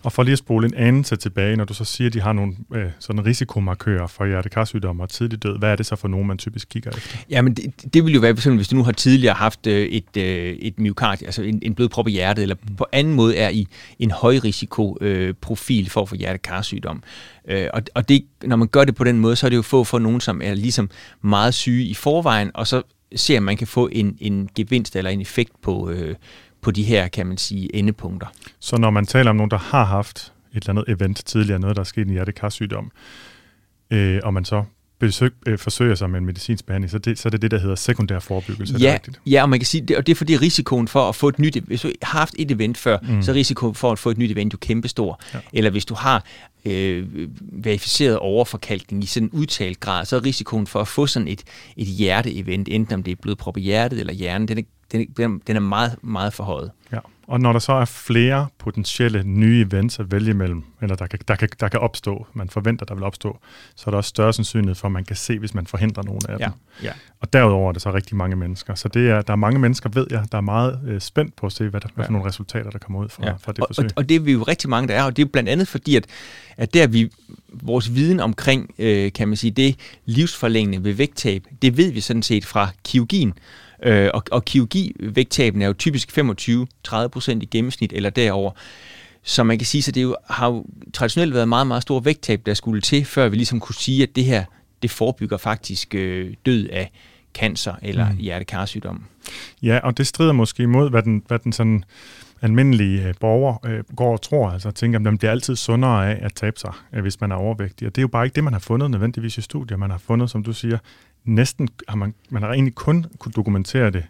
[0.07, 2.33] Og for lige at spole en anelse tilbage, når du så siger, at de har
[2.33, 6.27] nogle øh, sådan risikomarkører for hjertekarsygdomme og tidlig død, hvad er det så for nogen,
[6.27, 7.17] man typisk kigger efter?
[7.29, 10.55] Jamen, det, det vil jo være, hvis du nu har tidligere haft øh, et, øh,
[10.59, 13.67] et myokard, altså en, en blodprop i hjertet, eller på anden måde er i
[13.99, 17.03] en højrisikoprofil øh, profil for at få hjertekarsygdom.
[17.47, 19.61] Øh, og og det, når man gør det på den måde, så er det jo
[19.61, 20.89] få for nogen, som er ligesom
[21.21, 22.81] meget syge i forvejen, og så
[23.15, 26.15] ser man kan få en, en gevinst eller en effekt på, øh,
[26.61, 28.27] på de her, kan man sige, endepunkter.
[28.59, 31.75] Så når man taler om nogen, der har haft et eller andet event tidligere, noget,
[31.75, 32.91] der er sket i en hjertekarsygdom,
[33.91, 34.63] øh, og man så
[34.99, 37.59] besøg, øh, forsøger sig med en medicinsk behandling, så, det, så er det det, der
[37.59, 38.75] hedder sekundær forebyggelse.
[38.79, 39.21] Ja, rigtigt?
[39.25, 41.39] ja, og man kan sige, det, og det er fordi risikoen for at få et
[41.39, 43.21] nyt, hvis du har haft et event før, mm.
[43.21, 45.21] så er risikoen for at få et nyt event jo kæmpestor.
[45.33, 45.39] Ja.
[45.53, 46.25] Eller hvis du har
[46.65, 47.07] øh,
[47.41, 51.43] verificeret overforkalkning i sådan en udtalt grad, så er risikoen for at få sådan et,
[51.77, 55.55] et hjerteevent, enten om det er blodprop i hjertet eller hjernen, den er den, den
[55.55, 56.71] er meget, meget forhøjet.
[56.91, 56.99] Ja.
[57.27, 61.19] Og når der så er flere potentielle nye events at vælge imellem, eller der kan,
[61.27, 63.39] der, kan, der kan opstå, man forventer, der vil opstå,
[63.75, 66.19] så er der også større sandsynlighed for, at man kan se, hvis man forhindrer nogle
[66.29, 66.45] af ja.
[66.45, 66.53] dem.
[66.83, 66.91] Ja.
[67.19, 68.75] Og derudover er det så rigtig mange mennesker.
[68.75, 71.45] Så det er, der er mange mennesker, ved jeg, der er meget øh, spændt på
[71.45, 73.33] at se, hvad, der, hvad for nogle resultater, der kommer ud fra, ja.
[73.33, 73.85] fra det forsøg.
[73.85, 75.67] Og, og det er vi jo rigtig mange, der er, og det er blandt andet
[75.67, 76.05] fordi, at,
[76.57, 77.11] at der vi,
[77.47, 82.23] vores viden omkring, øh, kan man sige, det livsforlængende ved vægttab, det ved vi sådan
[82.23, 83.33] set fra kirurgien,
[83.83, 88.51] Øh, og, og kirurgi-vægttabene er jo typisk 25-30% i gennemsnit eller derover.
[89.23, 92.41] Så man kan sige, at det jo, har jo traditionelt været meget, meget stor vægttab,
[92.45, 94.43] der skulle til, før vi ligesom kunne sige, at det her,
[94.81, 96.91] det forebygger faktisk øh, død af
[97.33, 98.17] cancer eller mm.
[98.17, 99.03] hjertekarsygdom.
[99.61, 101.83] Ja, og det strider måske imod, hvad den, hvad den sådan
[102.41, 106.25] almindelige øh, borger øh, går og tror, altså tænker, at man bliver altid sundere af
[106.25, 107.87] at tabe sig, øh, hvis man er overvægtig.
[107.87, 109.77] Og det er jo bare ikke det, man har fundet nødvendigvis i studier.
[109.77, 110.77] Man har fundet, som du siger,
[111.27, 114.05] næsten har man, man har egentlig kun kunne dokumentere det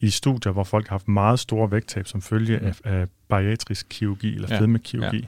[0.00, 2.66] i studier, hvor folk har haft meget store vægttab som følge mm.
[2.66, 5.18] af, af bariatrisk kirurgi eller fedmekirurgi.
[5.18, 5.26] Ja.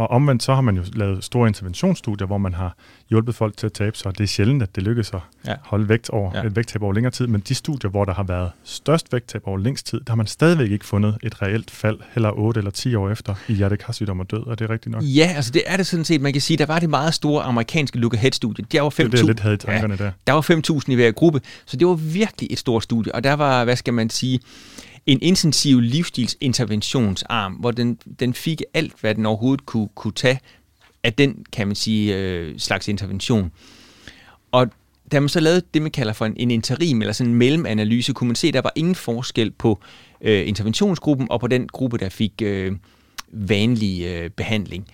[0.00, 2.76] Og omvendt så har man jo lavet store interventionsstudier, hvor man har
[3.10, 5.54] hjulpet folk til at tabe sig, det er sjældent, at det lykkes at ja.
[5.62, 6.42] holde vægt over, ja.
[6.42, 9.58] et vægttab over længere tid, men de studier, hvor der har været størst vægttab over
[9.58, 12.94] længst tid, der har man stadigvæk ikke fundet et reelt fald, heller 8 eller 10
[12.94, 15.02] år efter, i hjertekarsygdom og død, og det er rigtigt nok.
[15.04, 17.42] Ja, altså det er det sådan set, man kan sige, der var det meget store
[17.42, 18.64] amerikanske look ahead studie.
[18.72, 18.96] Der var 5.000.
[18.96, 20.12] Det er det, lidt havde i tankerne ja, der.
[20.26, 23.32] Der var 5.000 i hver gruppe, så det var virkelig et stort studie, og der
[23.32, 24.40] var, hvad skal man sige,
[25.06, 30.40] en intensiv livsstilsinterventionsarm, hvor den, den fik alt, hvad den overhovedet kunne, kunne tage
[31.02, 33.52] af den, kan man sige, øh, slags intervention.
[34.52, 34.68] Og
[35.12, 38.12] da man så lavede det, man kalder for en, en interim, eller sådan en mellemanalyse,
[38.12, 39.80] kunne man se, at der var ingen forskel på
[40.20, 42.72] øh, interventionsgruppen og på den gruppe, der fik øh,
[43.32, 44.88] vanlig øh, behandling.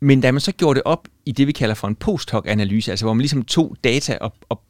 [0.00, 3.04] Men da man så gjorde det op i det, vi kalder for en post-hoc-analyse, altså
[3.04, 4.62] hvor man ligesom tog data og, og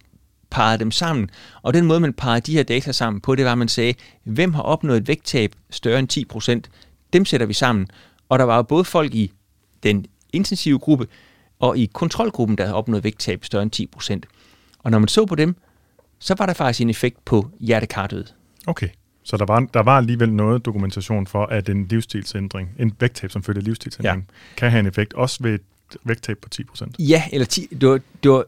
[0.52, 1.30] parrede dem sammen.
[1.62, 3.94] Og den måde, man parrede de her data sammen på, det var, at man sagde,
[4.24, 6.70] hvem har opnået et vægttab større end 10%?
[7.12, 7.86] Dem sætter vi sammen.
[8.28, 9.32] Og der var jo både folk i
[9.82, 11.06] den intensive gruppe
[11.60, 14.78] og i kontrolgruppen, der havde opnået vægttab større end 10%.
[14.78, 15.56] Og når man så på dem,
[16.18, 18.24] så var der faktisk en effekt på hjertekardød.
[18.66, 18.88] Okay,
[19.22, 23.42] så der var, der var alligevel noget dokumentation for, at en livsstilsændring, en vægttab som
[23.42, 24.34] følge af livsstilsændring, ja.
[24.56, 25.60] kan have en effekt, også ved et
[26.04, 26.90] vægttab på 10%.
[26.98, 28.44] Ja, eller 10, det, var, det var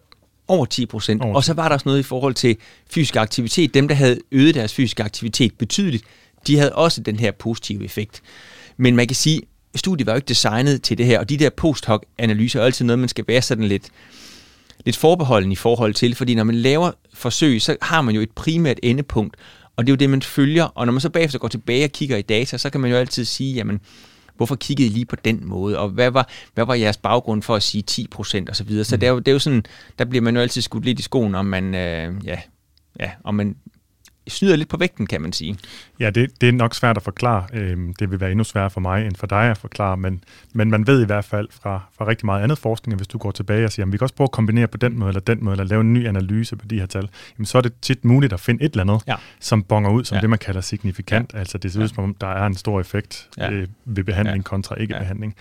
[0.48, 1.22] over 10 procent.
[1.34, 2.56] Og så var der også noget i forhold til
[2.90, 3.74] fysisk aktivitet.
[3.74, 6.04] Dem, der havde øget deres fysiske aktivitet betydeligt,
[6.46, 8.22] de havde også den her positive effekt.
[8.76, 9.42] Men man kan sige,
[9.74, 12.98] studiet var jo ikke designet til det her, og de der post-hoc-analyser er altid noget,
[12.98, 13.88] man skal være sådan lidt,
[14.84, 18.30] lidt forbeholden i forhold til, fordi når man laver forsøg, så har man jo et
[18.30, 19.36] primært endepunkt,
[19.76, 21.90] og det er jo det, man følger, og når man så bagefter går tilbage og
[21.90, 23.80] kigger i data, så kan man jo altid sige, jamen,
[24.36, 27.54] hvorfor kiggede I lige på den måde, og hvad var, hvad var jeres baggrund for
[27.54, 28.54] at sige 10 procent osv.
[28.54, 28.84] Så, videre.
[28.84, 29.00] så mm.
[29.00, 29.64] det, er jo, det er jo sådan,
[29.98, 32.38] der bliver man jo altid skudt lidt i skoen, om man, øh, ja,
[33.00, 33.56] ja, om man
[34.28, 35.58] snyder lidt på vægten, kan man sige.
[36.00, 37.46] Ja, det, det er nok svært at forklare.
[37.52, 40.70] Øhm, det vil være endnu sværere for mig end for dig at forklare, men, men
[40.70, 43.30] man ved i hvert fald fra, fra rigtig meget andet forskning, at hvis du går
[43.30, 45.44] tilbage og siger, at vi kan også prøve at kombinere på den måde eller den
[45.44, 47.08] måde, eller lave en ny analyse på de her tal,
[47.38, 49.14] jamen, så er det tit muligt at finde et eller andet, ja.
[49.40, 50.20] som bonger ud som ja.
[50.20, 51.32] det, man kalder signifikant.
[51.34, 51.38] Ja.
[51.38, 53.50] Altså det ser ud som om, der er en stor effekt ja.
[53.50, 54.42] øh, ved behandling ja.
[54.42, 55.34] kontra ikke-behandling.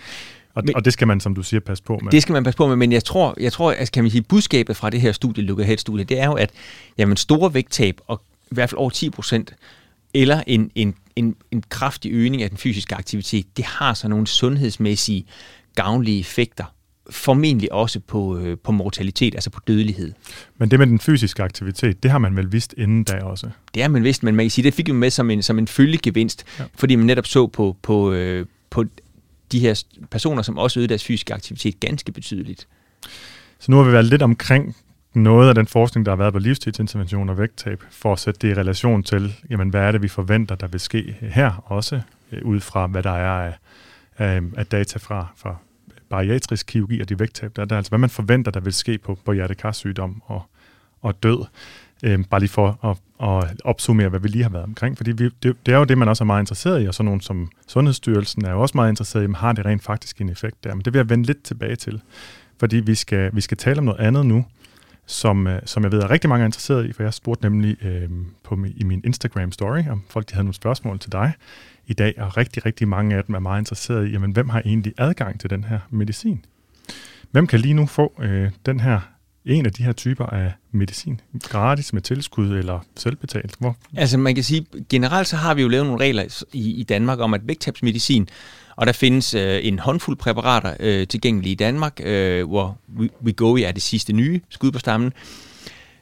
[0.55, 2.11] Og, men, og det skal man, som du siger, passe på med.
[2.11, 4.21] Det skal man passe på med, men jeg tror, jeg tror at kan man sige,
[4.21, 6.51] budskabet fra det her studie, Look Ahead-studie, det er jo, at
[6.97, 8.21] jamen, store vægttab og
[8.53, 9.55] i hvert fald over 10 procent,
[10.13, 14.27] eller en, en, en, en kraftig øgning af den fysiske aktivitet, det har så nogle
[14.27, 15.25] sundhedsmæssige
[15.75, 16.65] gavnlige effekter
[17.09, 20.13] formentlig også på, øh, på mortalitet, altså på dødelighed.
[20.57, 23.49] Men det med den fysiske aktivitet, det har man vel vidst inden da også?
[23.73, 25.59] Det har man vidst, men man kan sige, det fik vi med som en, som
[25.59, 26.63] en følgegevinst, ja.
[26.75, 28.85] fordi man netop så på, på, øh, på
[29.51, 32.67] de her personer, som også øgede deres fysiske aktivitet ganske betydeligt.
[33.59, 34.75] Så nu har vi været lidt omkring
[35.13, 38.57] noget af den forskning, der har været på livstidsintervention og vægttab, for at sætte det
[38.57, 42.41] i relation til, jamen, hvad er det, vi forventer, der vil ske her også, øh,
[42.45, 43.53] ud fra hvad der er af,
[44.17, 45.55] af, af data fra, fra
[46.09, 48.97] bariatrisk kirurgi og de vægttab, der er der, altså hvad man forventer, der vil ske
[48.97, 50.41] på, på hjertekarsygdom og,
[51.01, 51.45] og død.
[52.03, 52.97] Øhm, bare lige for at,
[53.29, 54.97] at opsummere, hvad vi lige har været omkring.
[54.97, 57.05] Fordi vi, det, det er jo det, man også er meget interesseret i, og sådan
[57.05, 60.29] nogen som Sundhedsstyrelsen er jo også meget interesseret i, jamen, har det rent faktisk en
[60.29, 60.75] effekt der?
[60.75, 62.01] Men det vil jeg vende lidt tilbage til,
[62.59, 64.45] fordi vi skal, vi skal tale om noget andet nu,
[65.05, 67.83] som, øh, som jeg ved er rigtig mange er interesseret i, for jeg spurgte nemlig
[67.83, 68.09] øh,
[68.43, 71.33] på, i min Instagram-story, om folk de havde nogle spørgsmål til dig
[71.87, 74.61] i dag, og rigtig, rigtig mange af dem er meget interesserede i, jamen, hvem har
[74.65, 76.45] egentlig adgang til den her medicin?
[77.31, 78.99] Hvem kan lige nu få øh, den her
[79.45, 83.55] en af de her typer af medicin gratis med tilskud eller selvbetalt?
[83.59, 83.75] Hvor?
[83.97, 87.19] Altså man kan sige, generelt så har vi jo lavet nogle regler i, i Danmark
[87.19, 88.29] om, at vægttabsmedicin,
[88.75, 92.77] og der findes øh, en håndfuld præparater øh, tilgængelige i Danmark, øh, hvor
[93.23, 95.13] Wegovy er det sidste nye skud på stammen.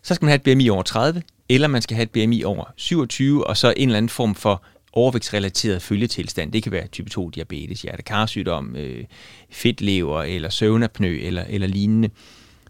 [0.04, 2.64] Så skal man have et BMI over 30, eller man skal have et BMI over
[2.76, 6.52] 27, og så en eller anden form for overvægtsrelateret følgetilstand.
[6.52, 9.06] Det kan være type 2 diabetes, hjertekarsygdom, øh,
[9.50, 12.10] fedtlever eller søvnapnø eller, eller lignende.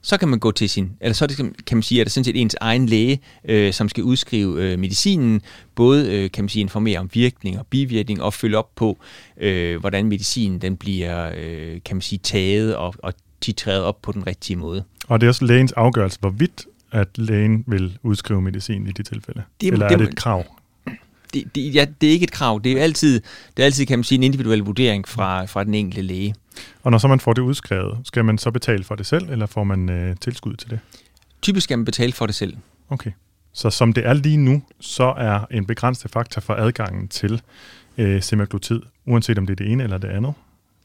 [0.01, 2.13] Så kan man gå til sin, eller så det, kan man sige, at det er
[2.13, 5.41] sådan set ens egen læge, øh, som skal udskrive øh, medicinen,
[5.75, 8.97] både øh, kan man sige informere om virkning og bivirkning og følge op på,
[9.37, 14.11] øh, hvordan medicinen den bliver, øh, kan man sige, taget og, og titreret op på
[14.11, 14.83] den rigtige måde.
[15.07, 19.43] Og det er også lægens afgørelse, hvorvidt at lægen vil udskrive medicin i de tilfælde?
[19.61, 20.45] Det, Eller det, er det et krav?
[21.33, 22.61] det, det, ja, det er ikke et krav.
[22.63, 23.21] Det er altid,
[23.57, 26.35] det er altid kan man sige, en individuel vurdering fra, fra den enkelte læge.
[26.83, 29.45] Og når så man får det udskrevet, skal man så betale for det selv, eller
[29.45, 30.79] får man øh, tilskud til det?
[31.41, 32.57] Typisk skal man betale for det selv.
[32.89, 33.11] Okay.
[33.53, 37.41] Så som det er lige nu, så er en begrænset faktor for adgangen til
[37.97, 40.33] øh, semaglutid, uanset om det er det ene eller det andet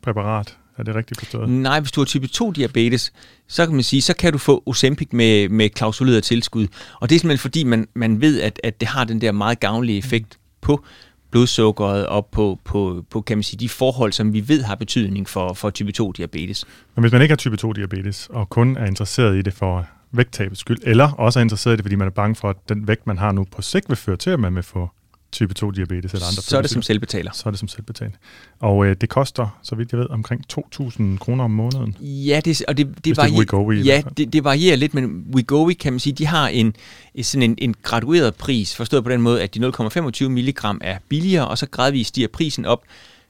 [0.02, 1.48] præparat, er det rigtigt forstået?
[1.48, 3.12] Nej, hvis du har type 2 diabetes,
[3.48, 6.66] så kan man sige, så kan du få Ozempic med, med klausuleret tilskud.
[7.00, 9.60] Og det er simpelthen fordi, man, man ved, at, at det har den der meget
[9.60, 10.84] gavnlige effekt på
[11.30, 15.28] blodsukkeret og på, på, på kan man sige, de forhold, som vi ved har betydning
[15.28, 16.64] for, for type 2 diabetes.
[16.94, 19.86] Men hvis man ikke har type 2 diabetes, og kun er interesseret i det for
[20.12, 22.88] vægttabets skyld, eller også er interesseret i det, fordi man er bange for, at den
[22.88, 24.90] vægt, man har nu på sigt vil føre til, at man vil få
[25.36, 26.42] type 2 diabetes eller andre.
[26.42, 27.30] Så er det som selvbetaler.
[27.34, 28.12] Så er det som selvbetaler.
[28.60, 31.96] Og øh, det koster, så vidt jeg ved, omkring 2.000 kroner om måneden.
[32.00, 35.72] Ja, det, og det, det, varier, det Wegovy, ja det, det varierer lidt, men Wegovy
[35.72, 36.74] kan man sige, de har en,
[37.22, 41.48] sådan en, en gradueret pris, forstået på den måde, at de 0,25 mg er billigere,
[41.48, 42.82] og så gradvist stiger prisen op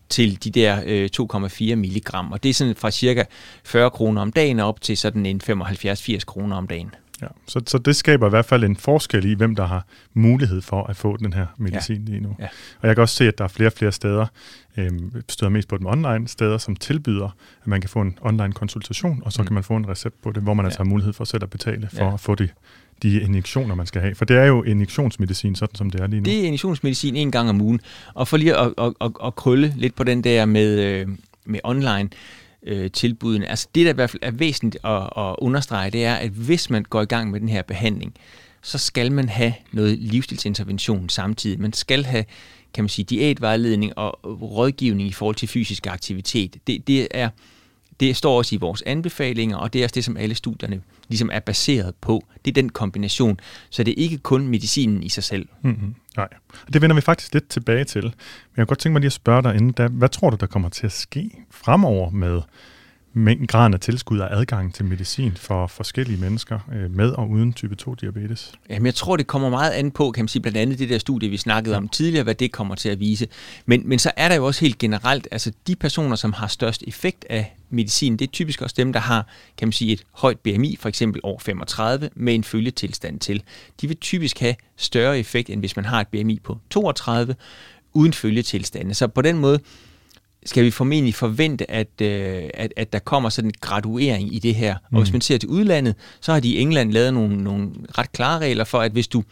[0.08, 2.14] til de der øh, 2,4 mg.
[2.32, 3.24] Og det er sådan fra cirka
[3.64, 6.90] 40 kroner om dagen op til sådan en 75-80 kroner om dagen.
[7.22, 10.62] Ja, så, så det skaber i hvert fald en forskel i, hvem der har mulighed
[10.62, 12.10] for at få den her medicin ja.
[12.10, 12.36] lige nu.
[12.38, 12.48] Ja.
[12.80, 14.26] Og jeg kan også se, at der er flere og flere steder,
[14.76, 14.90] øh,
[15.28, 19.22] støder mest på dem online steder, som tilbyder, at man kan få en online konsultation,
[19.24, 19.46] og så mm.
[19.46, 20.66] kan man få en recept på det, hvor man ja.
[20.66, 22.14] altså har mulighed for selv at betale for ja.
[22.14, 22.50] at få det
[23.02, 24.14] de injektioner, man skal have.
[24.14, 26.24] For det er jo injektionsmedicin, sådan som det er lige nu.
[26.24, 27.80] Det er injektionsmedicin en gang om ugen.
[28.14, 31.08] Og for lige at, at, at, at krølle lidt på den der med, øh,
[31.44, 32.08] med online,
[32.66, 33.46] øh, tilbudene.
[33.46, 36.70] Altså det, der i hvert fald er væsentligt at, at understrege, det er, at hvis
[36.70, 38.14] man går i gang med den her behandling,
[38.62, 41.60] så skal man have noget livsstilsintervention samtidig.
[41.60, 42.24] Man skal have
[42.76, 46.56] kan man sige, diætvejledning og rådgivning i forhold til fysisk aktivitet.
[46.66, 47.28] Det, det, er,
[48.00, 51.30] det står også i vores anbefalinger, og det er også det, som alle studierne ligesom
[51.32, 52.26] er baseret på.
[52.44, 53.40] Det er den kombination,
[53.70, 55.48] så det er ikke kun medicinen i sig selv.
[55.62, 55.94] Mm-hmm.
[56.16, 56.28] Nej,
[56.72, 58.02] det vender vi faktisk lidt tilbage til.
[58.02, 58.12] Men
[58.56, 60.46] jeg kunne godt tænke mig lige at spørge dig inden da, hvad tror du, der
[60.46, 62.40] kommer til at ske fremover med
[63.16, 67.52] mængden graden af tilskud og adgang til medicin for forskellige mennesker øh, med og uden
[67.52, 68.52] type 2 diabetes?
[68.70, 70.98] Jamen, jeg tror, det kommer meget an på, kan man sige, blandt andet det der
[70.98, 71.78] studie, vi snakkede ja.
[71.78, 73.28] om tidligere, hvad det kommer til at vise.
[73.66, 76.84] Men, men så er der jo også helt generelt, altså de personer, som har størst
[76.86, 79.26] effekt af medicin, det er typisk også dem, der har,
[79.56, 83.42] kan man sige, et højt BMI, for eksempel over 35, med en følgetilstand til.
[83.80, 87.34] De vil typisk have større effekt, end hvis man har et BMI på 32,
[87.92, 88.94] uden følgetilstande.
[88.94, 89.60] Så på den måde,
[90.46, 94.54] skal vi formentlig forvente, at, øh, at, at der kommer sådan en graduering i det
[94.54, 94.74] her.
[94.74, 94.96] Mm.
[94.96, 95.14] Og hvis mm.
[95.14, 98.64] man ser til udlandet, så har de i England lavet nogle, nogle ret klare regler
[98.64, 99.24] for, at hvis du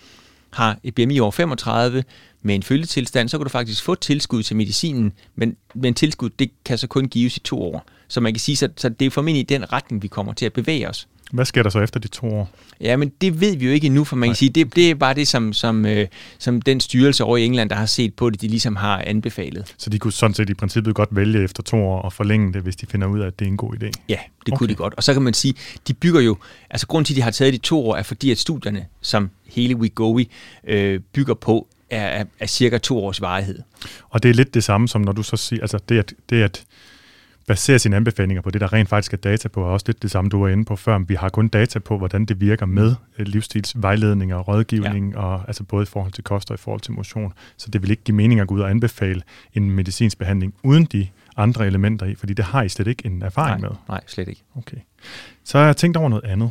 [0.51, 2.05] har et BMI over 35
[2.43, 6.51] med en følgetilstand, så kan du faktisk få tilskud til medicinen, men, men tilskud det
[6.65, 7.87] kan så kun gives i to år.
[8.09, 10.53] Så man kan sige, så, så det er formentlig den retning, vi kommer til at
[10.53, 11.09] bevæge os.
[11.33, 12.51] Hvad sker der så efter de to år?
[12.81, 14.95] Ja, men det ved vi jo ikke endnu, for man kan sige, det, det er
[14.95, 16.07] bare det, som, som, øh,
[16.39, 19.75] som den styrelse over i England, der har set på det, de ligesom har anbefalet.
[19.79, 22.63] Så de kunne sådan set i princippet godt vælge efter to år og forlænge det,
[22.63, 23.91] hvis de finder ud af, at det er en god idé?
[24.09, 24.59] Ja, det okay.
[24.59, 24.95] kunne de godt.
[24.95, 25.55] Og så kan man sige,
[25.89, 26.37] de bygger jo,
[26.71, 29.31] altså grunden til, at de har taget de to år, er fordi, at studierne, som
[29.47, 30.27] hele WeGoWe
[30.69, 33.59] øh, bygger på, er, er cirka to års varighed.
[34.11, 36.43] Og det er lidt det samme som når du så siger, altså det at, det
[36.43, 36.65] at
[37.47, 40.11] basere sine anbefalinger på det, der rent faktisk er data på, er også lidt det
[40.11, 40.99] samme, du var inde på før.
[40.99, 45.19] Vi har kun data på, hvordan det virker med øh, livsstilsvejledning og rådgivning, ja.
[45.19, 47.33] og, altså både i forhold til kost og i forhold til motion.
[47.57, 49.23] Så det vil ikke give mening at gå ud og anbefale
[49.55, 53.23] en medicinsk behandling uden de andre elementer i, fordi det har I slet ikke en
[53.23, 53.77] erfaring nej, med.
[53.89, 54.43] Nej, slet ikke.
[54.57, 54.77] Okay.
[55.45, 56.51] Så har jeg tænkt over noget andet.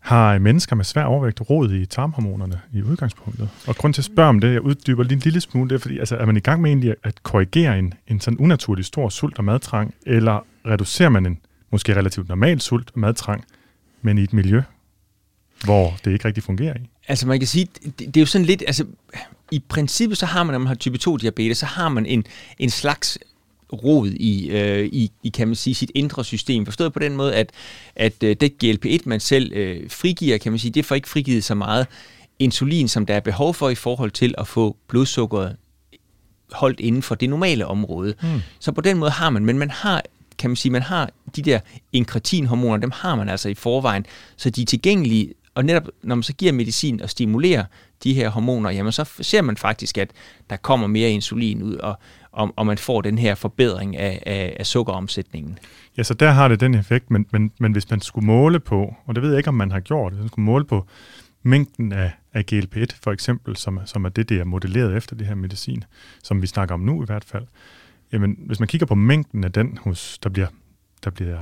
[0.00, 3.48] Har mennesker med svær overvægt råd i tarmhormonerne i udgangspunktet?
[3.66, 5.78] Og grund til at spørge om det, jeg uddyber lige en lille smule, det er
[5.78, 9.08] fordi, altså, er man i gang med egentlig at korrigere en, en sådan unaturlig stor
[9.08, 11.38] sult og madtrang, eller reducerer man en
[11.70, 13.44] måske relativt normal sult og madtrang,
[14.02, 14.62] men i et miljø,
[15.64, 16.90] hvor det ikke rigtig fungerer i?
[17.08, 18.84] Altså man kan sige, det, det er jo sådan lidt, altså
[19.50, 22.24] i princippet så har man, når man har type 2 diabetes, så har man en,
[22.58, 23.18] en slags
[23.72, 26.64] rod i, øh, i, i, kan man sige, sit indre system.
[26.64, 27.50] Forstået på den måde, at,
[27.96, 31.44] at øh, det GLP-1, man selv øh, frigiver, kan man sige, det får ikke frigivet
[31.44, 31.86] så meget
[32.38, 35.56] insulin, som der er behov for i forhold til at få blodsukkeret
[36.52, 38.14] holdt inden for det normale område.
[38.22, 38.40] Mm.
[38.60, 40.02] Så på den måde har man, men man har
[40.38, 41.60] kan man sige, man har de der
[41.92, 44.06] inkretinhormoner, dem har man altså i forvejen,
[44.36, 47.64] så de er tilgængelige, og netop når man så giver medicin og stimulerer
[48.04, 50.10] de her hormoner, jamen så ser man faktisk, at
[50.50, 51.98] der kommer mere insulin ud, og,
[52.32, 55.58] og, og man får den her forbedring af, af, af sukkeromsætningen.
[55.96, 58.94] Ja, så der har det den effekt, men, men, men hvis man skulle måle på,
[59.06, 60.86] og det ved jeg ikke, om man har gjort, hvis man skulle måle på
[61.42, 65.26] mængden af, af GLP-1 for eksempel, som, som er det, det er modelleret efter det
[65.26, 65.84] her medicin,
[66.22, 67.46] som vi snakker om nu i hvert fald,
[68.12, 70.48] jamen hvis man kigger på mængden af den, hos, der bliver,
[71.04, 71.38] der bliver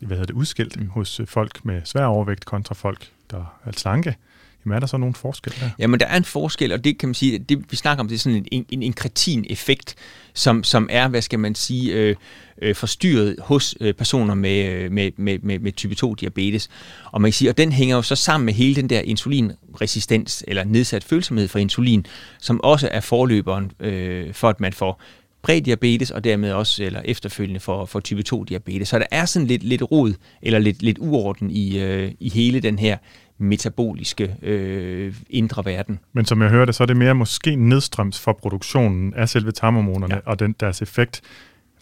[0.00, 0.88] hvad hedder det, udskilt mm.
[0.88, 4.16] hos folk med svær overvægt kontra folk, der er slanke,
[4.64, 5.70] Jamen er der så nogen forskel der?
[5.78, 8.14] Jamen der er en forskel, og det kan man sige, det vi snakker om, det
[8.14, 9.94] er sådan en, en, en kretin-effekt,
[10.34, 12.16] som, som er, hvad skal man sige, øh,
[12.62, 16.68] øh, forstyrret hos øh, personer med, øh, med, med, med, med type 2 diabetes.
[17.12, 20.44] Og man kan sige, og den hænger jo så sammen med hele den der insulinresistens,
[20.48, 22.06] eller nedsat følsomhed for insulin,
[22.38, 25.02] som også er forløberen øh, for, at man får
[25.42, 28.88] prædiabetes, og dermed også eller efterfølgende for, for type 2 diabetes.
[28.88, 32.60] Så der er sådan lidt, lidt rod, eller lidt, lidt uorden i, øh, i hele
[32.60, 32.96] den her
[33.40, 35.98] metaboliske øh, indre verden.
[36.12, 40.14] Men som jeg hørte, så er det mere måske nedstrøms for produktionen af selve tarmhormonerne,
[40.14, 40.20] ja.
[40.24, 41.22] og den, deres effekt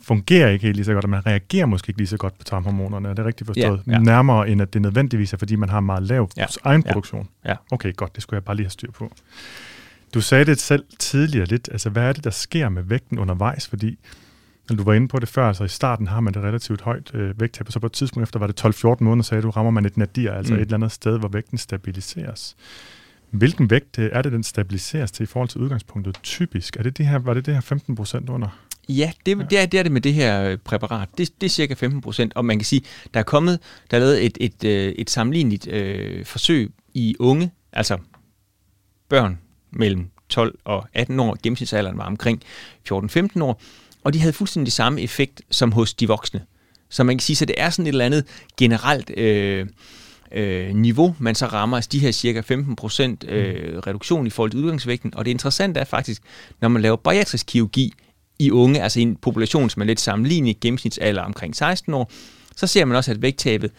[0.03, 2.45] fungerer ikke helt lige så godt, og man reagerer måske ikke lige så godt på
[2.45, 3.09] tarmhormonerne.
[3.09, 3.83] Er det rigtigt forstået?
[3.87, 3.99] Ja, ja.
[3.99, 7.29] Nærmere end at det nødvendigvis er, fordi man har meget lav ja, egen produktion.
[7.45, 7.57] Ja, ja.
[7.71, 8.15] Okay, godt.
[8.15, 9.13] Det skulle jeg bare lige have styr på.
[10.15, 11.69] Du sagde det selv tidligere lidt.
[11.73, 13.67] Altså, hvad er det, der sker med vægten undervejs?
[13.69, 13.99] Fordi
[14.77, 17.41] du var inde på det før, altså i starten har man det relativt højt øh,
[17.41, 19.87] vægttab, og så på et tidspunkt efter var det 12-14 måneder, sagde du, rammer man
[19.87, 20.59] et nadir, altså mm.
[20.59, 22.57] et eller andet sted, hvor vægten stabiliseres.
[23.31, 26.77] Hvilken vægt øh, er det, den stabiliseres til i forhold til udgangspunktet typisk?
[26.77, 28.49] Er det det her, var det det her 15 procent under?
[28.89, 29.45] Ja, det, ja.
[29.51, 31.09] Det, er, det er det med det her øh, præparat.
[31.19, 32.83] Det, det er cirka 15 procent, og man kan sige,
[33.15, 33.59] der er kommet,
[33.91, 37.99] der er lavet et, et, et, et sammenligneligt øh, forsøg i unge, altså
[39.09, 39.39] børn
[39.71, 42.43] mellem 12 og 18 år, gennemsnitsalderen var omkring
[42.93, 43.61] 14-15 år,
[44.09, 46.43] og de havde fuldstændig samme effekt som hos de voksne.
[46.89, 48.25] Så man kan sige, at det er sådan et eller andet
[48.57, 49.67] generelt øh,
[50.33, 52.53] øh, niveau, man så rammer, altså de her cirka 15%
[53.29, 55.15] øh, reduktion i forhold til udgangsvægten.
[55.15, 56.23] Og det interessante er faktisk,
[56.61, 57.93] når man laver bariatrisk kirurgi
[58.39, 62.11] i unge, altså i en population, som er lidt sammenlignelig, gennemsnitsalder omkring 16 år,
[62.57, 63.71] så ser man også, at vægttabet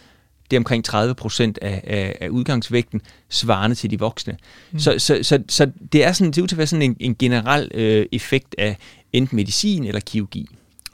[0.50, 4.36] det er omkring 30 procent af, af, af udgangsvægten, svarende til de voksne.
[4.72, 4.78] Mm.
[4.78, 7.14] Så, så, så, så det er sådan, det er til at være sådan en, en
[7.14, 8.76] generel øh, effekt af
[9.12, 10.48] enten medicin eller kirurgi.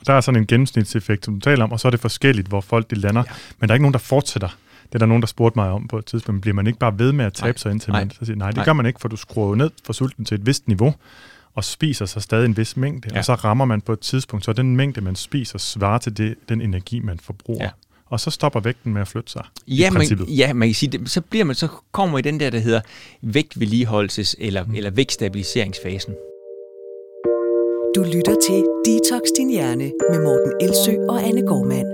[0.07, 2.61] Der er sådan en gennemsnitseffekt, som du taler om, og så er det forskelligt, hvor
[2.61, 3.22] folk de lander.
[3.26, 3.33] Ja.
[3.59, 4.48] Men der er ikke nogen, der fortsætter.
[4.87, 6.42] Det er der nogen, der spurgte mig om på et tidspunkt.
[6.42, 7.57] Bliver man ikke bare ved med at tabe nej.
[7.57, 8.11] sig indtil man...
[8.11, 8.64] Så siger, nej, det nej.
[8.64, 10.94] gør man ikke, for du skruer ned for sulten til et vist niveau,
[11.55, 13.18] og spiser så stadig en vis mængde, ja.
[13.18, 16.35] og så rammer man på et tidspunkt, så den mængde, man spiser, svarer til det,
[16.48, 17.64] den energi, man forbruger.
[17.64, 17.70] Ja
[18.07, 19.44] og så stopper vægten med at flytte sig.
[19.68, 22.40] Ja, man, ja man kan sige, det, så, bliver man, så kommer man i den
[22.40, 22.81] der, der hedder
[23.22, 24.74] vægtvedligeholdelses- eller, mm.
[24.74, 26.14] eller vægtstabiliseringsfasen.
[27.96, 31.87] Du lytter til Detox Din Hjerne med Morten Elsø og Anne Gormand.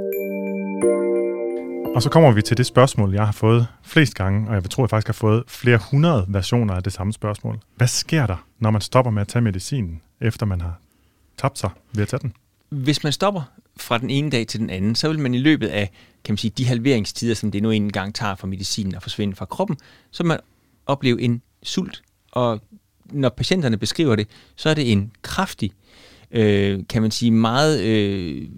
[1.97, 4.85] Og så kommer vi til det spørgsmål, jeg har fået flest gange, og jeg tror,
[4.85, 7.59] jeg faktisk har fået flere hundrede versioner af det samme spørgsmål.
[7.77, 10.81] Hvad sker der, når man stopper med at tage medicinen, efter man har
[11.39, 12.33] tabt sig ved at tage den?
[12.69, 13.43] Hvis man stopper
[13.77, 15.91] fra den ene dag til den anden, så vil man i løbet af
[16.25, 19.45] kan man sige, de halveringstider, som det nu engang tager for medicinen at forsvinde fra
[19.45, 19.77] kroppen,
[20.11, 20.41] så vil man
[20.87, 22.03] opleve en sult.
[22.33, 22.61] Og
[23.11, 25.73] når patienterne beskriver det, så er det en kraftig,
[26.33, 28.49] øh, kan man sige, meget, øh,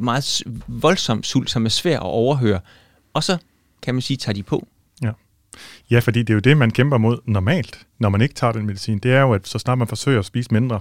[0.00, 2.60] meget voldsom sult, som er svær at overhøre.
[3.14, 3.36] og så
[3.82, 4.66] kan man sige, tager de på.
[5.02, 5.10] Ja.
[5.90, 8.66] ja, fordi det er jo det, man kæmper mod normalt, når man ikke tager den
[8.66, 8.98] medicin.
[8.98, 10.80] Det er jo, at så snart man forsøger at spise mindre,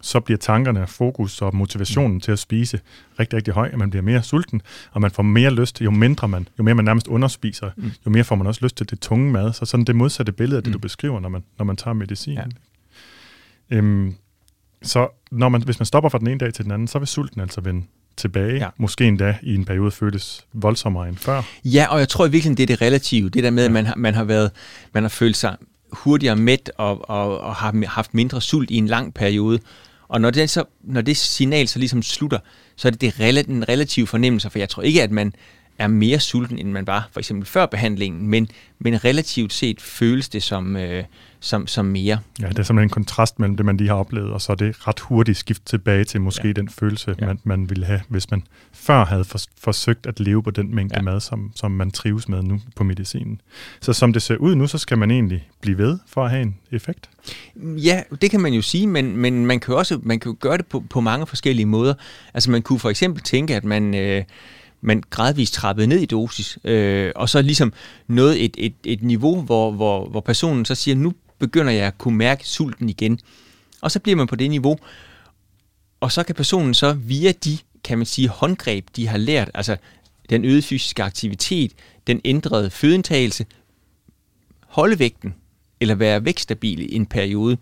[0.00, 2.20] så bliver tankerne, fokus og motivationen mm.
[2.20, 2.80] til at spise
[3.20, 4.62] rigtig, rigtig høj, at man bliver mere sulten,
[4.92, 7.90] og man får mere lyst, jo mindre man, jo mere man nærmest underspiser, mm.
[8.06, 9.52] jo mere får man også lyst til det tunge mad.
[9.52, 10.72] Så sådan det modsatte billede af det, mm.
[10.72, 12.34] du beskriver, når man, når man tager medicin.
[12.34, 12.44] Ja.
[13.70, 14.14] Øhm,
[14.86, 17.08] så når man, hvis man stopper fra den ene dag til den anden, så vil
[17.08, 18.56] sulten altså vende tilbage.
[18.56, 18.68] Ja.
[18.76, 21.42] Måske endda i en periode føles voldsommere end før.
[21.64, 23.28] Ja, og jeg tror i virkeligheden, det er det relative.
[23.28, 23.66] Det der med, ja.
[23.66, 24.50] at man har, man har, været,
[24.92, 25.56] man har følt sig
[25.92, 29.60] hurtigere mæt og, og, og har haft mindre sult i en lang periode.
[30.08, 32.38] Og når det, så, når det signal så ligesom slutter,
[32.76, 35.34] så er det, det den relative fornemmelse, for jeg tror ikke, at man
[35.78, 40.28] er mere sulten, end man var for eksempel før behandlingen, men, men relativt set føles
[40.28, 41.04] det som, øh,
[41.46, 42.18] som, som mere.
[42.40, 44.56] Ja, det er simpelthen en kontrast mellem det, man lige har oplevet, og så er
[44.56, 46.52] det ret hurtigt skift tilbage til måske ja.
[46.52, 47.26] den følelse, ja.
[47.26, 48.42] man, man ville have, hvis man
[48.72, 51.02] før havde for, forsøgt at leve på den mængde ja.
[51.02, 53.40] mad, som, som man trives med nu på medicinen.
[53.80, 56.42] Så som det ser ud nu, så skal man egentlig blive ved for at have
[56.42, 57.10] en effekt?
[57.56, 60.36] Ja, det kan man jo sige, men, men man kan jo også man kan jo
[60.40, 61.94] gøre det på, på mange forskellige måder.
[62.34, 63.94] Altså man kunne for eksempel tænke, at man...
[63.94, 64.24] Øh,
[64.80, 67.72] man gradvist trappede ned i dosis, øh, og så ligesom
[68.06, 71.98] noget et, et, et niveau, hvor, hvor, hvor personen så siger, nu begynder jeg at
[71.98, 73.18] kunne mærke sulten igen.
[73.80, 74.78] Og så bliver man på det niveau,
[76.00, 79.76] og så kan personen så via de, kan man sige, håndgreb, de har lært, altså
[80.30, 81.72] den øgede fysiske aktivitet,
[82.06, 83.46] den ændrede fødeindtagelse,
[84.66, 85.34] holde vægten,
[85.80, 87.56] eller være vækstabil i en periode.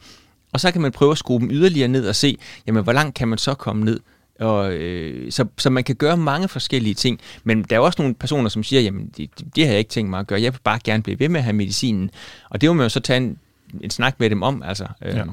[0.52, 3.14] Og så kan man prøve at skrue dem yderligere ned og se, jamen hvor langt
[3.14, 4.00] kan man så komme ned.
[4.40, 8.14] Og, øh, så, så man kan gøre mange forskellige ting, men der er også nogle
[8.14, 10.60] personer, som siger, jamen det, det har jeg ikke tænkt mig at gøre, jeg vil
[10.64, 12.10] bare gerne blive ved med at have medicinen.
[12.50, 13.38] Og det må man jo så tage en,
[13.80, 14.62] en snak med dem om.
[14.62, 15.16] Altså, øh.
[15.16, 15.24] ja.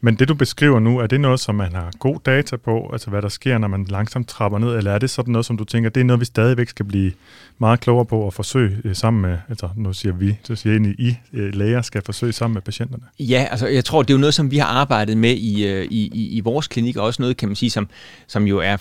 [0.00, 3.10] Men det, du beskriver nu, er det noget, som man har god data på, altså
[3.10, 5.64] hvad der sker, når man langsomt trapper ned, eller er det sådan noget, som du
[5.64, 7.12] tænker, det er noget, vi stadigvæk skal blive
[7.58, 10.80] meget klogere på at forsøge øh, sammen med, altså nu siger vi, så siger jeg
[10.80, 13.02] egentlig, I øh, læger skal forsøge sammen med patienterne?
[13.18, 15.84] Ja, altså jeg tror, det er jo noget, som vi har arbejdet med i, øh,
[15.84, 17.88] i, i, i vores klinik, og også noget, kan man sige, som,
[18.26, 18.76] som jo er,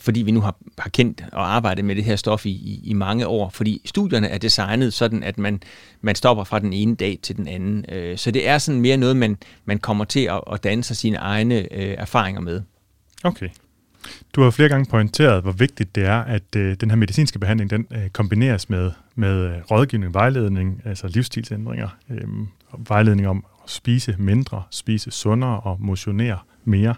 [0.00, 2.92] fordi vi nu har, har kendt og arbejdet med det her stof i, i, i
[2.92, 5.60] mange år, fordi studierne er designet sådan, at man,
[6.00, 7.84] man stopper fra den ene dag til den anden.
[7.88, 10.96] Øh, så det er sådan mere noget, man, man kommer til at, at danne sig
[10.96, 12.62] sine egne erfaringer med.
[13.24, 13.48] Okay.
[14.32, 17.70] Du har flere gange pointeret, hvor vigtigt det er, at øh, den her medicinske behandling
[17.70, 22.24] den øh, kombineres med, med øh, rådgivning, vejledning, altså livsstilsændringer, øh,
[22.88, 26.94] vejledning om at spise mindre, spise sundere og motionere mere.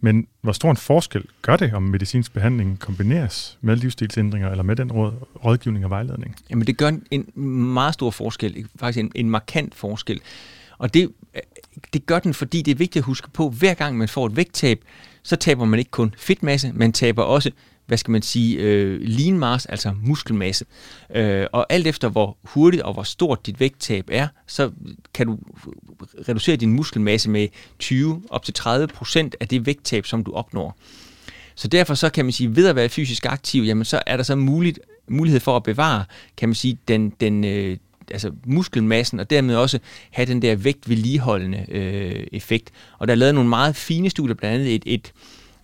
[0.00, 4.76] Men hvor stor en forskel gør det, om medicinsk behandling kombineres med livsstilsændringer eller med
[4.76, 5.12] den råd,
[5.44, 6.36] rådgivning og vejledning?
[6.50, 10.20] Jamen det gør en, en meget stor forskel, faktisk en, en markant forskel.
[10.78, 11.12] Og det,
[11.92, 14.26] det gør den, fordi det er vigtigt at huske på, at hver gang man får
[14.26, 14.84] et vægttab,
[15.22, 17.50] så taber man ikke kun fedtmasse, man taber også
[17.90, 20.64] hvad skal man sige, øh, lean mass, altså muskelmasse.
[21.14, 24.70] Øh, og alt efter hvor hurtigt og hvor stort dit vægttab er, så
[25.14, 25.38] kan du
[26.28, 30.78] reducere din muskelmasse med 20 op til 30 procent af det vægttab, som du opnår.
[31.54, 34.24] Så derfor så kan man sige, ved at være fysisk aktiv, jamen så er der
[34.24, 36.04] så muligt, mulighed for at bevare,
[36.36, 37.76] kan man sige, den, den, øh,
[38.10, 39.78] altså muskelmassen, og dermed også
[40.10, 42.70] have den der vægtvedligeholdende øh, effekt.
[42.98, 45.12] Og der er lavet nogle meget fine studier, blandt andet et, et,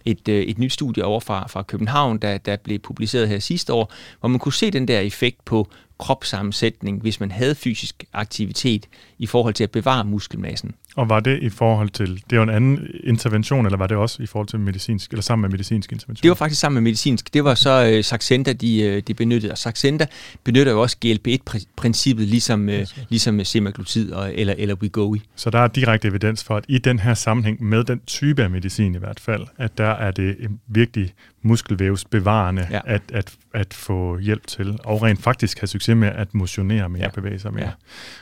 [0.05, 3.73] et, øh, et nyt studie over fra, fra København, der, der blev publiceret her sidste
[3.73, 5.69] år, hvor man kunne se den der effekt på
[5.99, 8.87] kropssammensætning, hvis man havde fysisk aktivitet
[9.19, 10.75] i forhold til at bevare muskelmassen.
[10.97, 14.23] Og var det i forhold til, det var en anden intervention, eller var det også
[14.23, 16.23] i forhold til medicinsk, eller sammen med medicinsk intervention?
[16.23, 17.35] Det var faktisk sammen med medicinsk.
[17.35, 20.07] Det var så uh, Saxenda, de, uh, de benyttede, og Saxenda
[20.45, 22.75] benytter jo også GLP-1-princippet, ligesom, uh,
[23.09, 25.19] ligesom semaglutid og, eller, eller Wegovy.
[25.37, 28.51] Så der er direkte evidens for, at i den her sammenhæng, med den type af
[28.51, 30.37] medicin i hvert fald, at der er det
[30.67, 31.13] virkelig
[31.47, 32.81] muskelvævsbevarende ja.
[32.85, 37.03] at, at, at få hjælp til, og rent faktisk have succes med at motionere mere,
[37.03, 37.09] ja.
[37.09, 37.65] bevæge sig mere.
[37.65, 37.71] Ja.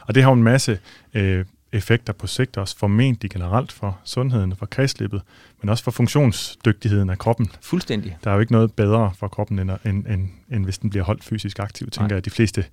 [0.01, 0.79] Og det har jo en masse
[1.15, 5.23] øh, effekter på sigt også formentlig generelt for sundheden, for kredslippet,
[5.61, 7.51] men også for funktionsdygtigheden af kroppen.
[7.61, 8.17] Fuldstændig.
[8.25, 11.05] Der er jo ikke noget bedre for kroppen, end, end, end, end hvis den bliver
[11.05, 12.15] holdt fysisk aktiv, tænker Nej.
[12.15, 12.65] jeg, de fleste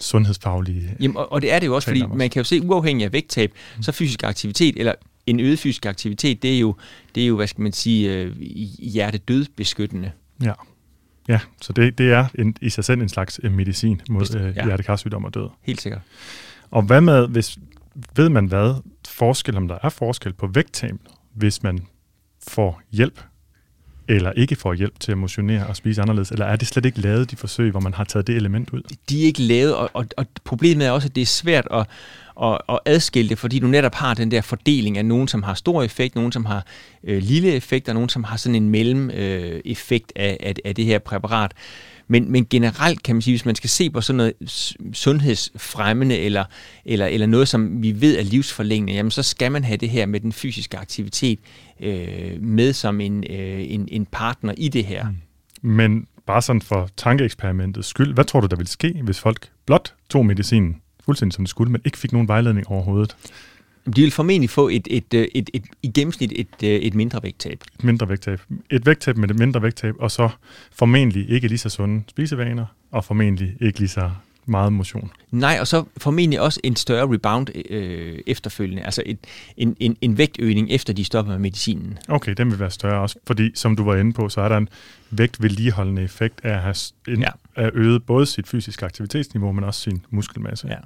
[0.00, 3.04] sundhedsfaglige Jamen, og, og det er det jo også, fordi man kan jo se, uafhængig
[3.04, 3.82] af vægttab, mm.
[3.82, 4.94] så fysisk aktivitet, eller
[5.26, 6.74] en øget fysisk aktivitet, det er jo,
[7.14, 8.36] det er jo hvad skal man sige, øh,
[8.78, 10.10] hjertedødbeskyttende.
[10.42, 10.52] Ja.
[11.28, 14.56] Ja, så det, det er en, i sig selv en slags øh, medicin mod øh,
[14.56, 14.64] ja.
[14.64, 15.48] hjertekarsygdom og død.
[15.62, 16.00] Helt sikkert.
[16.70, 17.58] Og hvad med, hvis,
[18.16, 18.74] ved man hvad
[19.08, 20.94] forskel, om der er forskel på vægttab,
[21.34, 21.78] hvis man
[22.48, 23.20] får hjælp
[24.08, 26.30] eller ikke får hjælp til at motionere og spise anderledes?
[26.30, 28.82] Eller er det slet ikke lavet, de forsøg, hvor man har taget det element ud?
[29.08, 31.86] De er ikke lavet, og, og, og problemet er også, at det er svært at,
[32.38, 35.54] og, og adskille det, fordi du netop har den der fordeling af nogen, som har
[35.54, 36.66] stor effekt, nogen, som har
[37.04, 40.74] øh, lille effekt, og nogen, som har sådan en mellem øh, effekt af, af, af
[40.74, 41.52] det her præparat.
[42.08, 44.32] Men, men generelt kan man sige, hvis man skal se på sådan noget
[44.92, 46.44] sundhedsfremmende eller,
[46.84, 50.06] eller, eller noget, som vi ved er livsforlængende, jamen så skal man have det her
[50.06, 51.38] med den fysiske aktivitet
[51.80, 55.08] øh, med som en, øh, en, en partner i det her.
[55.08, 55.70] Mm.
[55.70, 59.94] Men bare sådan for tankeeksperimentets skyld, hvad tror du, der ville ske, hvis folk blot
[60.10, 60.76] tog medicinen
[61.08, 63.16] fuldstændig som det skulle, men ikke fik nogen vejledning overhovedet?
[63.96, 67.22] De vil formentlig få et, et, et, et, et, i gennemsnit et, øh, et mindre
[67.22, 67.64] vægttab.
[67.74, 68.40] Et mindre vægttab.
[68.70, 70.28] Et vægttab med et mindre vægttab, og så
[70.72, 74.10] formentlig ikke lige så sunde spisevaner, og formentlig ikke lige så
[74.46, 75.10] meget motion.
[75.30, 79.18] Nej, og så formentlig også en større rebound øh, efterfølgende, altså et,
[79.56, 81.98] en, en, en vægtøgning efter de stopper med medicinen.
[82.08, 84.56] Okay, den vil være større også, fordi som du var inde på, så er der
[84.56, 84.68] en
[85.10, 86.74] vægtvedligeholdende effekt af at have
[87.08, 87.30] en, ja.
[87.54, 90.68] at øget både sit fysiske aktivitetsniveau, men også sin muskelmasse.
[90.68, 90.76] Ja.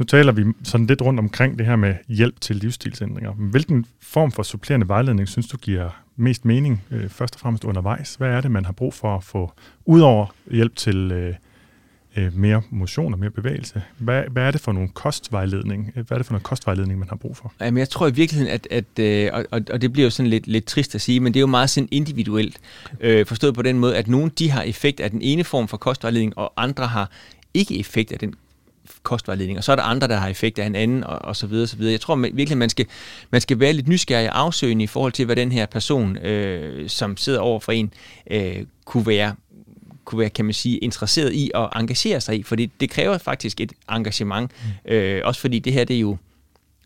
[0.00, 3.32] Nu taler vi sådan lidt rundt omkring det her med hjælp til livsstilsændringer.
[3.32, 8.14] Hvilken form for supplerende vejledning synes du giver mest mening, øh, først og fremmest undervejs?
[8.14, 9.52] Hvad er det, man har brug for at få,
[9.84, 11.34] ud over hjælp til øh,
[12.16, 13.82] øh, mere motion og mere bevægelse?
[13.98, 15.92] Hvad, hvad er det for nogle kostvejledning?
[15.94, 17.52] Hvad er det for noget kostvejledning, man har brug for?
[17.60, 20.46] Jamen, jeg tror i virkeligheden, at, at øh, og, og det bliver jo sådan lidt,
[20.46, 22.60] lidt trist at sige, men det er jo meget sådan individuelt,
[23.00, 25.76] øh, forstået på den måde, at nogle de har effekt af den ene form for
[25.76, 27.10] kostvejledning, og andre har
[27.54, 28.34] ikke effekt af den
[29.02, 31.46] kostvejledning, og så er der andre, der har effekt af en anden, og, og så
[31.46, 31.92] videre, så videre.
[31.92, 32.86] Jeg tror man, virkelig, man skal,
[33.30, 36.88] man skal være lidt nysgerrig og afsøgende i forhold til, hvad den her person, øh,
[36.88, 37.92] som sidder over for en,
[38.30, 39.34] øh, kunne være
[40.04, 43.60] kunne være, kan man sige, interesseret i at engagere sig i, fordi det kræver faktisk
[43.60, 44.50] et engagement,
[44.84, 44.92] mm.
[44.92, 46.16] øh, også fordi det her, det er jo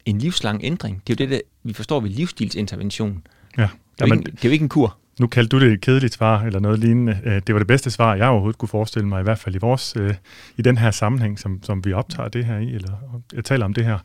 [0.04, 1.02] en livslang ændring.
[1.06, 3.26] Det er jo det, der, vi forstår ved livsstilsintervention.
[3.58, 3.62] Ja.
[3.62, 4.98] Det, er Jamen, ikke, det er jo ikke en kur.
[5.20, 7.20] Nu kaldte du det et kedeligt svar, eller noget lignende.
[7.24, 9.58] Øh, det var det bedste svar, jeg overhovedet kunne forestille mig, i hvert fald i
[9.58, 10.14] vores, øh,
[10.56, 12.92] i den her sammenhæng, som, som vi optager det her i, eller
[13.34, 13.98] jeg taler om det her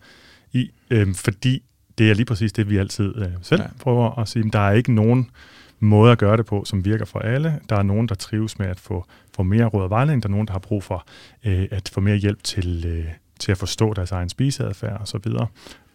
[0.51, 1.63] i, øh, fordi
[1.97, 3.67] det er lige præcis det, vi altid øh, selv ja.
[3.79, 4.49] prøver at sige.
[4.53, 5.29] Der er ikke nogen
[5.79, 7.59] måde at gøre det på, som virker for alle.
[7.69, 9.05] Der er nogen, der trives med at få,
[9.35, 10.23] få mere råd og vejledning.
[10.23, 11.05] Der er nogen, der har brug for
[11.45, 13.05] øh, at få mere hjælp til, øh,
[13.39, 15.31] til at forstå deres egen spiseadfærd osv.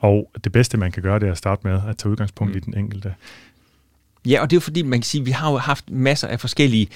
[0.01, 2.57] Og det bedste, man kan gøre, det er at starte med at tage udgangspunkt mm.
[2.57, 3.15] i den enkelte.
[4.27, 6.29] Ja, og det er jo fordi, man kan sige, at vi har jo haft masser
[6.29, 6.89] af forskellige,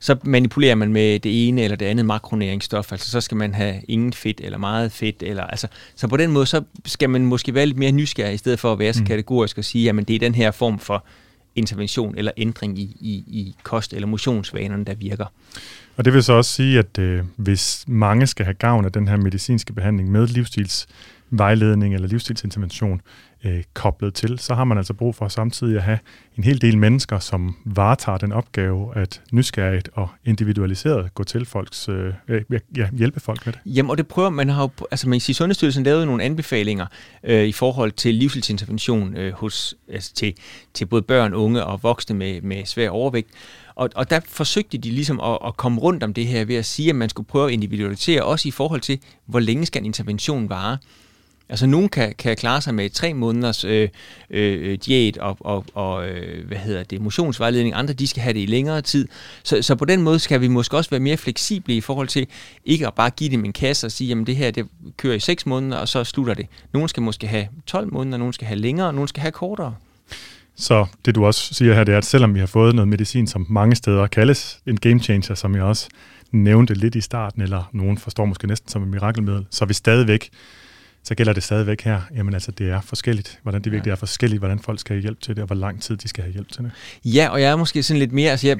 [0.00, 3.74] så manipulerer man med det ene eller det andet makronæringsstof, altså så skal man have
[3.88, 7.54] ingen fedt eller meget fedt, eller, altså, så på den måde, så skal man måske
[7.54, 9.06] være lidt mere nysgerrig, i stedet for at være så mm.
[9.06, 11.04] kategorisk og sige, at det er den her form for
[11.56, 15.26] intervention eller ændring i, i, i kost- eller motionsvanerne, der virker.
[15.96, 19.08] Og det vil så også sige, at øh, hvis mange skal have gavn af den
[19.08, 20.26] her medicinske behandling med
[21.30, 23.00] vejledning eller livsstilsintervention,
[23.44, 25.98] øh, koblet til, så har man altså brug for samtidig at have
[26.36, 31.88] en hel del mennesker, som varetager den opgave at nysgerrigt og individualiseret gå til folks,
[31.88, 32.12] øh,
[32.76, 33.60] ja, hjælpe folk med det.
[33.66, 36.86] Jamen, og det prøver man har jo, altså man siger, Sundhedsstyrelsen lavede nogle anbefalinger
[37.24, 40.34] øh, i forhold til livsstilsintervention øh, hos, altså til,
[40.74, 43.30] til både børn, unge og voksne med, med svær overvægt.
[43.74, 46.64] Og, og der forsøgte de ligesom at, at komme rundt om det her ved at
[46.64, 49.86] sige, at man skulle prøve at individualisere, også i forhold til, hvor længe skal en
[49.86, 50.78] intervention vare.
[51.48, 53.88] Altså, nogen kan, kan klare sig med tre måneders øh,
[54.30, 57.74] øh, diæt og, og, og øh, hvad hedder det, motionsvejledning.
[57.74, 59.08] Andre, de skal have det i længere tid.
[59.42, 62.26] Så, så på den måde skal vi måske også være mere fleksible i forhold til
[62.64, 64.66] ikke at bare give dem en kasse og sige, jamen det her, det
[64.96, 66.46] kører i 6 måneder, og så slutter det.
[66.72, 69.74] Nogen skal måske have 12 måneder, nogen skal have længere, nogen skal have kortere.
[70.56, 73.26] Så det du også siger her, det er, at selvom vi har fået noget medicin,
[73.26, 75.88] som mange steder kaldes en game changer, som jeg også
[76.32, 79.74] nævnte lidt i starten, eller nogen forstår måske næsten som et mirakelmiddel, så er vi
[79.74, 80.30] stadigvæk
[81.04, 83.92] så gælder det stadigvæk her, jamen altså det er forskelligt, hvordan det virkelig ja.
[83.92, 86.24] er forskelligt, hvordan folk skal have hjælp til det, og hvor lang tid de skal
[86.24, 86.70] have hjælp til det.
[87.04, 88.58] Ja, og jeg er måske sådan lidt mere, altså, jeg,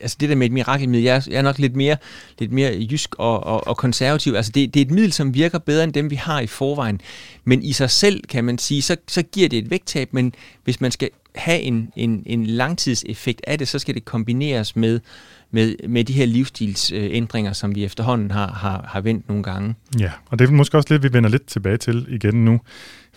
[0.00, 1.96] altså det der med et mirakelmiddel, jeg, jeg er nok lidt mere,
[2.38, 5.58] lidt mere jysk og, og, og konservativ, altså det, det er et middel, som virker
[5.58, 7.00] bedre end dem, vi har i forvejen,
[7.44, 10.34] men i sig selv, kan man sige, så, så giver det et vægttab, men
[10.64, 15.00] hvis man skal have en, en, en langtidseffekt af det, så skal det kombineres med
[15.54, 19.74] med, med de her livsstilsændringer, som vi efterhånden har, har, har vendt nogle gange.
[20.00, 22.60] Ja, og det er måske også lidt, vi vender lidt tilbage til igen nu.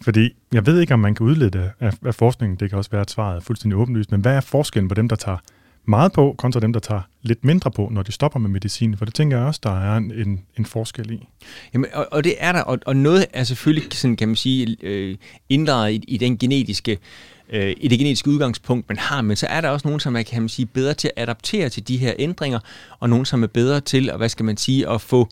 [0.02, 3.02] Fordi jeg ved ikke, om man kan udlede af, af forskningen, det kan også være,
[3.02, 5.38] at svaret er fuldstændig åbenlyst, men hvad er forskellen på dem, der tager
[5.86, 8.98] meget på, kontra dem, der tager lidt mindre på, når de stopper med medicin?
[8.98, 11.28] For det tænker jeg også, der er en, en, en forskel i.
[11.74, 14.78] Jamen, og, og det er der, og, og noget er selvfølgelig, sådan kan man sige,
[14.82, 15.18] øh,
[15.50, 16.98] inddraget i, i den genetiske øh,
[17.50, 20.22] Øh, i det genetiske udgangspunkt, man har, men så er der også nogen, som er
[20.22, 22.60] kan man sige, bedre til at adaptere til de her ændringer,
[23.00, 25.30] og nogen, som er bedre til at, hvad skal man sige, at få,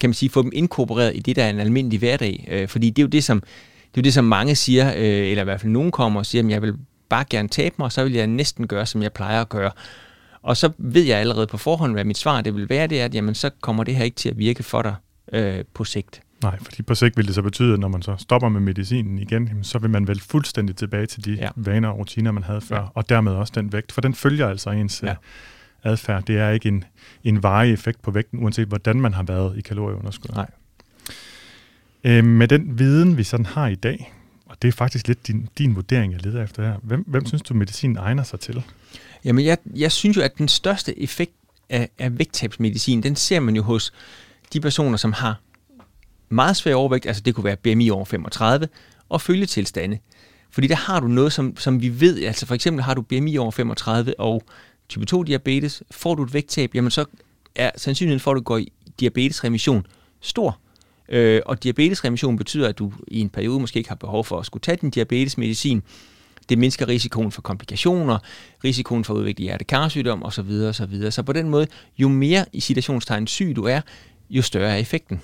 [0.00, 2.48] kan man sige, få dem inkorporeret i det, der er en almindelig hverdag.
[2.50, 5.30] Øh, fordi det er jo det, som, det er jo det, som mange siger, øh,
[5.30, 6.74] eller i hvert fald nogen kommer og siger, at jeg vil
[7.08, 9.70] bare gerne tabe mig, og så vil jeg næsten gøre, som jeg plejer at gøre.
[10.42, 13.04] Og så ved jeg allerede på forhånd, hvad mit svar det vil være, det er,
[13.04, 14.94] at jamen, så kommer det her ikke til at virke for dig
[15.32, 16.20] øh, på sigt.
[16.44, 19.18] Nej, fordi på sigt vil det så betyde, at når man så stopper med medicinen
[19.18, 21.48] igen, så vil man vel fuldstændig tilbage til de ja.
[21.56, 22.86] vaner og rutiner, man havde før, ja.
[22.94, 25.14] og dermed også den vægt, for den følger altså ens ja.
[25.82, 26.22] adfærd.
[26.22, 26.84] Det er ikke en,
[27.24, 30.30] en varig effekt på vægten, uanset hvordan man har været i kalorieunderskud.
[30.34, 30.50] Nej.
[32.04, 34.12] Øh, med den viden, vi sådan har i dag,
[34.46, 37.42] og det er faktisk lidt din, din vurdering, jeg leder efter her, hvem, hvem synes
[37.42, 38.62] du, medicinen egner sig til?
[39.24, 41.32] Jamen, jeg, jeg synes jo, at den største effekt
[41.70, 43.92] af, af vægttabsmedicin, den ser man jo hos
[44.52, 45.40] de personer, som har
[46.28, 48.68] meget svær overvægt, altså det kunne være BMI over 35,
[49.08, 49.98] og følgetilstande.
[50.50, 53.36] Fordi der har du noget, som, som vi ved, altså for eksempel har du BMI
[53.36, 54.42] over 35 og
[54.88, 57.04] type 2 diabetes, får du et vægttab, jamen så
[57.54, 59.86] er sandsynligheden for, at du går i diabetesremission
[60.20, 60.58] stor.
[61.08, 64.46] Øh, og diabetesremission betyder, at du i en periode måske ikke har behov for at
[64.46, 65.82] skulle tage din diabetesmedicin.
[66.48, 68.18] Det mindsker risikoen for komplikationer,
[68.64, 70.50] risikoen for at udvikle hjertekarsygdom osv.
[70.68, 71.10] osv.
[71.10, 71.66] Så på den måde,
[71.98, 73.80] jo mere i situationstegn syg du er,
[74.30, 75.20] jo større er effekten.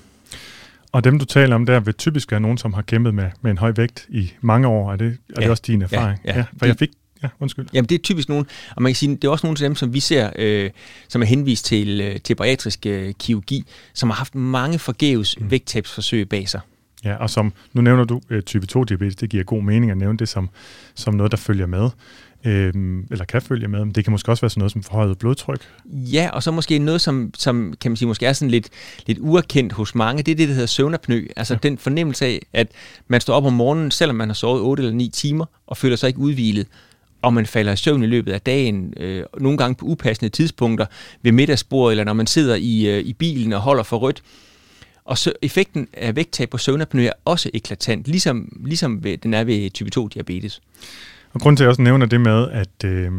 [0.91, 3.51] Og dem, du taler om der, vil typisk være nogen, som har kæmpet med, med
[3.51, 4.91] en høj vægt i mange år.
[4.91, 5.41] Er det, er ja.
[5.41, 6.19] det også din erfaring?
[6.25, 6.37] Ja, ja.
[6.37, 6.89] ja for jeg fik
[7.23, 7.67] Ja, undskyld.
[7.73, 9.75] Jamen, det er typisk nogen, og man kan sige, det er også nogle af dem,
[9.75, 10.69] som vi ser, øh,
[11.07, 13.63] som er henvist til, øh, til bariatrisk øh, kirurgi,
[13.93, 15.51] som har haft mange forgæves mm.
[15.51, 16.61] vægttabsforsøg bag sig.
[17.03, 19.97] Ja, og som, nu nævner du øh, type 2 diabetes, det giver god mening at
[19.97, 20.49] nævne det som,
[20.95, 21.89] som noget, der følger med
[22.45, 22.73] øh,
[23.11, 23.85] eller kan følge med.
[23.85, 25.61] Men det kan måske også være sådan noget som forhøjet blodtryk.
[25.85, 28.69] Ja, og så måske noget, som, som kan man sige, måske er sådan lidt,
[29.05, 31.27] lidt uerkendt hos mange, det er det, der hedder søvnapnø.
[31.35, 31.59] Altså ja.
[31.63, 32.67] den fornemmelse af, at
[33.07, 35.95] man står op om morgenen, selvom man har sovet 8 eller 9 timer, og føler
[35.95, 36.67] sig ikke udvilet
[37.21, 40.85] og man falder i søvn i løbet af dagen, øh, nogle gange på upassende tidspunkter,
[41.21, 44.23] ved middagsbordet, eller når man sidder i, øh, i bilen og holder for rødt.
[45.05, 49.43] Og så effekten af vægttab på søvnapnø er også eklatant, ligesom, ligesom ved, den er
[49.43, 50.61] ved type 2 diabetes.
[51.33, 53.11] Og grunden til, at jeg også nævner det med, at, øh,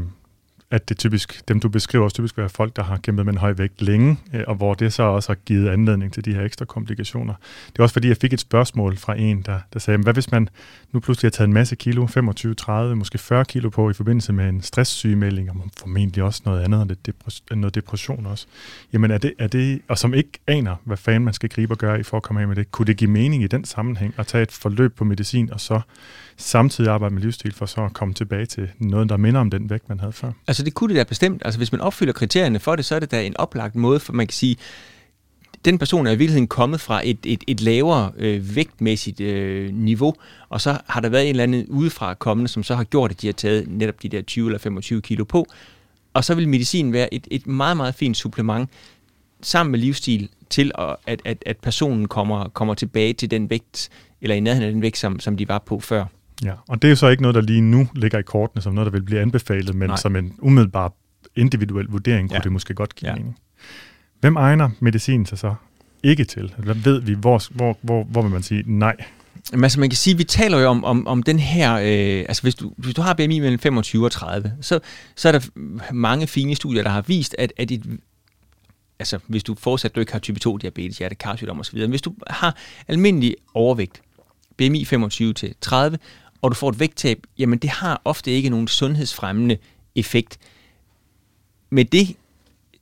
[0.73, 3.39] at det typisk, dem du beskriver også typisk være folk, der har kæmpet med en
[3.39, 6.43] høj vægt længe, øh, og hvor det så også har givet anledning til de her
[6.43, 7.35] ekstra komplikationer.
[7.67, 10.31] Det er også fordi, jeg fik et spørgsmål fra en, der, der sagde, hvad hvis
[10.31, 10.49] man
[10.93, 14.33] nu pludselig har taget en masse kilo, 25, 30, måske 40 kilo på i forbindelse
[14.33, 18.47] med en stresssygemelding, og formentlig også noget andet, noget, depres- noget depression også.
[18.93, 21.79] Jamen er det, er det, og som ikke aner, hvad fanden man skal gribe og
[21.79, 24.15] gøre i for at komme af med det, kunne det give mening i den sammenhæng
[24.17, 25.81] at tage et forløb på medicin, og så
[26.37, 29.71] samtidig arbejde med livsstil, for så at komme tilbage til noget, der minder om den
[29.71, 30.33] vægt, man havde før?
[30.47, 31.43] Altså det kunne det da bestemt.
[31.45, 34.13] Altså hvis man opfylder kriterierne for det, så er det da en oplagt måde, for
[34.13, 34.57] man kan sige,
[35.65, 40.15] den person er i virkeligheden kommet fra et, et, et lavere øh, vægtmæssigt øh, niveau,
[40.49, 43.23] og så har der været en eller anden udefra kommende, som så har gjort, at
[43.23, 45.47] de har taget netop de der 20 eller 25 kilo på.
[46.15, 48.71] Og så vil medicin være et, et meget, meget fint supplement
[49.43, 50.73] sammen med livsstil til,
[51.07, 53.89] at, at, at personen kommer, kommer tilbage til den vægt,
[54.21, 56.05] eller i nærheden af den vægt, som, som de var på før.
[56.45, 58.87] Ja, og det er så ikke noget, der lige nu ligger i kortene som noget,
[58.87, 59.97] der vil blive anbefalet, men Nej.
[59.97, 60.93] som en umiddelbar
[61.37, 62.43] individuel vurdering kunne ja.
[62.43, 63.17] det måske godt give ja.
[63.17, 63.39] mening.
[64.21, 65.55] Hvem egner medicin sig så
[66.03, 66.55] ikke til?
[66.59, 68.97] Hvad ved vi, hvor, hvor, hvor, hvor vil man sige nej?
[69.53, 72.43] Men altså man kan sige, vi taler jo om, om, om den her, øh, altså
[72.43, 74.81] hvis du, hvis du har BMI mellem 25 og 30, så,
[75.17, 75.41] så er der
[75.93, 78.01] mange fine studier, der har vist, at, at et,
[78.99, 82.57] altså hvis du fortsat du ikke har type 2 diabetes, hjertekarsygdom osv., hvis du har
[82.89, 84.03] almindelig overvægt,
[84.57, 85.99] BMI 25 til 30,
[86.43, 89.57] og du får et vægttab, jamen det har ofte ikke nogen sundhedsfremmende
[89.95, 90.39] effekt.
[91.71, 92.17] Med det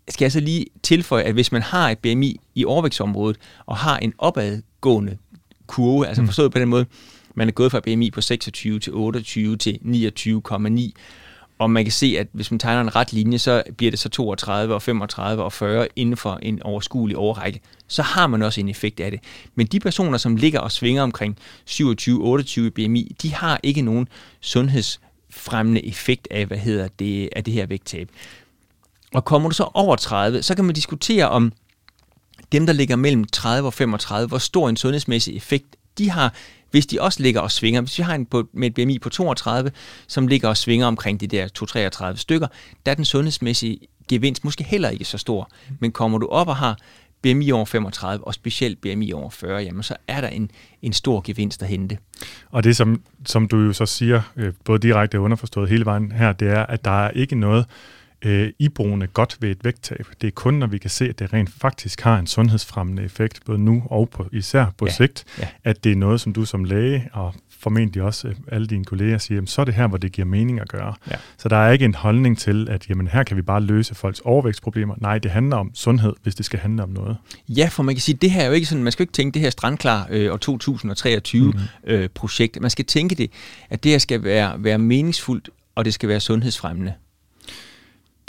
[0.09, 3.99] skal jeg så lige tilføje, at hvis man har et BMI i overvægtsområdet, og har
[3.99, 5.19] en opadgående
[5.67, 6.29] kurve, altså mm.
[6.29, 6.87] forstået på den måde,
[7.35, 11.01] man er gået fra BMI på 26 til 28 til 29,9,
[11.61, 14.09] og man kan se, at hvis man tegner en ret linje, så bliver det så
[14.09, 17.61] 32 og 35 og 40 inden for en overskuelig overrække.
[17.89, 19.21] Så har man også en effekt af det.
[19.55, 21.37] Men de personer, som ligger og svinger omkring
[21.71, 24.09] 27-28 BMI, de har ikke nogen
[24.41, 28.11] sundhedsfremmende effekt af, hvad hedder det, af det her vægttab.
[29.15, 31.53] Og kommer du så over 30, så kan man diskutere om
[32.53, 36.35] dem, der ligger mellem 30 og 35, hvor stor en sundhedsmæssig effekt de har
[36.71, 39.09] hvis de også ligger og svinger, hvis vi har en på, med et BMI på
[39.09, 39.71] 32,
[40.07, 42.47] som ligger og svinger omkring de der 233 stykker,
[42.87, 45.51] der er den sundhedsmæssige gevinst måske heller ikke så stor.
[45.81, 46.79] Men kommer du op og har
[47.23, 50.51] BMI over 35, og specielt BMI over 40, jamen så er der en,
[50.83, 51.99] en stor gevinst at hente.
[52.51, 56.13] Og det, som, som du jo så siger, øh, både direkte og underforstået hele vejen
[56.13, 57.67] her, det er, at der er ikke noget
[58.25, 60.07] øh, iboende godt ved et vægttab.
[60.21, 63.41] Det er kun, når vi kan se, at det rent faktisk har en sundhedsfremmende effekt,
[63.47, 64.93] både nu og på, især på ja.
[64.93, 65.49] sigt, ja.
[65.65, 69.19] at det er noget, som du som læge og formentlig også øh, alle dine kolleger
[69.19, 70.95] siger, jamen, så er det her, hvor det giver mening at gøre.
[71.11, 71.17] Ja.
[71.39, 74.21] Så der er ikke en holdning til, at jamen, her kan vi bare løse folks
[74.21, 74.95] overvægtsproblemer.
[74.99, 77.17] Nej, det handler om sundhed, hvis det skal handle om noget.
[77.49, 79.13] Ja, for man kan sige, det her er jo ikke sådan, man skal jo ikke
[79.13, 81.61] tænke det her strandklar øh, år 2023 mm-hmm.
[81.85, 82.61] øh, projekt.
[82.61, 83.31] Man skal tænke det,
[83.71, 86.93] at det her skal være, være meningsfuldt, og det skal være sundhedsfremmende.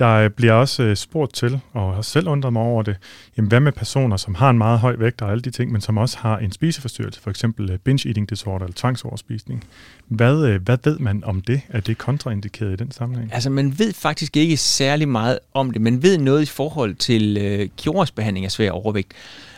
[0.01, 2.95] Der bliver også øh, spurgt til, og jeg har selv undret mig over det,
[3.37, 5.81] jamen hvad med personer, som har en meget høj vægt og alle de ting, men
[5.81, 9.63] som også har en spiseforstyrrelse, for eksempel øh, binge eating disorder eller tvangsoverspisning.
[10.07, 11.61] Hvad, øh, hvad ved man om det?
[11.69, 13.33] Er det kontraindikeret i den sammenhæng?
[13.33, 15.81] Altså man ved faktisk ikke særlig meget om det.
[15.81, 19.13] Man ved noget i forhold til øh, kirurgisk behandling af svær overvægt.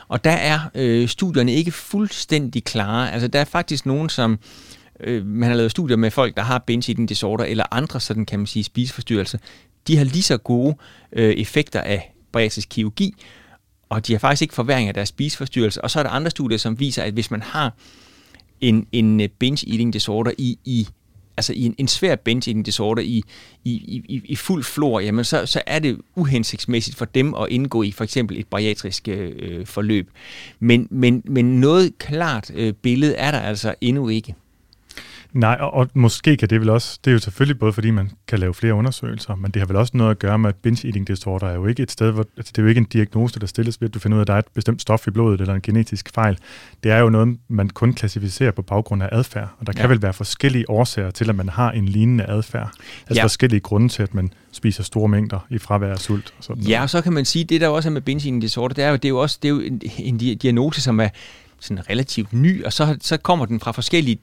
[0.08, 3.12] Og der er øh, studierne ikke fuldstændig klare.
[3.12, 4.40] Altså der er faktisk nogen, som
[5.00, 8.26] øh, man har lavet studier med folk, der har binge eating disorder eller andre sådan
[8.26, 9.38] kan man sige spiseforstyrrelser.
[9.88, 10.76] De har lige så gode
[11.14, 13.14] øh, effekter af bariatrisk kirurgi,
[13.90, 15.82] og de har faktisk ikke forværing af deres spiseforstyrrelse.
[15.82, 17.74] Og så er der andre studier, som viser, at hvis man har
[18.62, 20.88] en, en øh, binge eating disorder i, i
[21.38, 23.24] altså i en, en svær binge eating disorder i,
[23.64, 23.72] i,
[24.10, 27.92] i, i fuld flor, jamen så, så er det uhensigtsmæssigt for dem at indgå i
[27.92, 30.10] for eksempel et bariatrisk øh, øh forløb.
[30.60, 34.36] Men, men, men noget klart øh, billede er der altså endnu ikke.
[35.34, 38.12] Nej, og, og måske kan det vel også, det er jo selvfølgelig både fordi man
[38.28, 40.88] kan lave flere undersøgelser, men det har vel også noget at gøre med, at binge
[40.88, 43.40] eating disorder er jo ikke et sted, hvor, altså det er jo ikke en diagnose,
[43.40, 45.12] der stilles ved, at du finder ud af, at der er et bestemt stof i
[45.12, 46.38] blodet eller en genetisk fejl.
[46.84, 49.82] Det er jo noget, man kun klassificerer på baggrund af adfærd, og der ja.
[49.82, 52.72] kan vel være forskellige årsager til, at man har en lignende adfærd.
[53.08, 53.24] Altså ja.
[53.24, 56.34] forskellige grunde til, at man spiser store mængder i fravær af sult.
[56.38, 58.42] Og sådan ja, og så kan man sige, det der også er med binge eating
[58.42, 61.00] disorder, det er jo, det er jo også det er jo en, en diagnose, som
[61.00, 61.10] er
[61.60, 64.20] sådan relativt ny, og så, så kommer den fra forskellige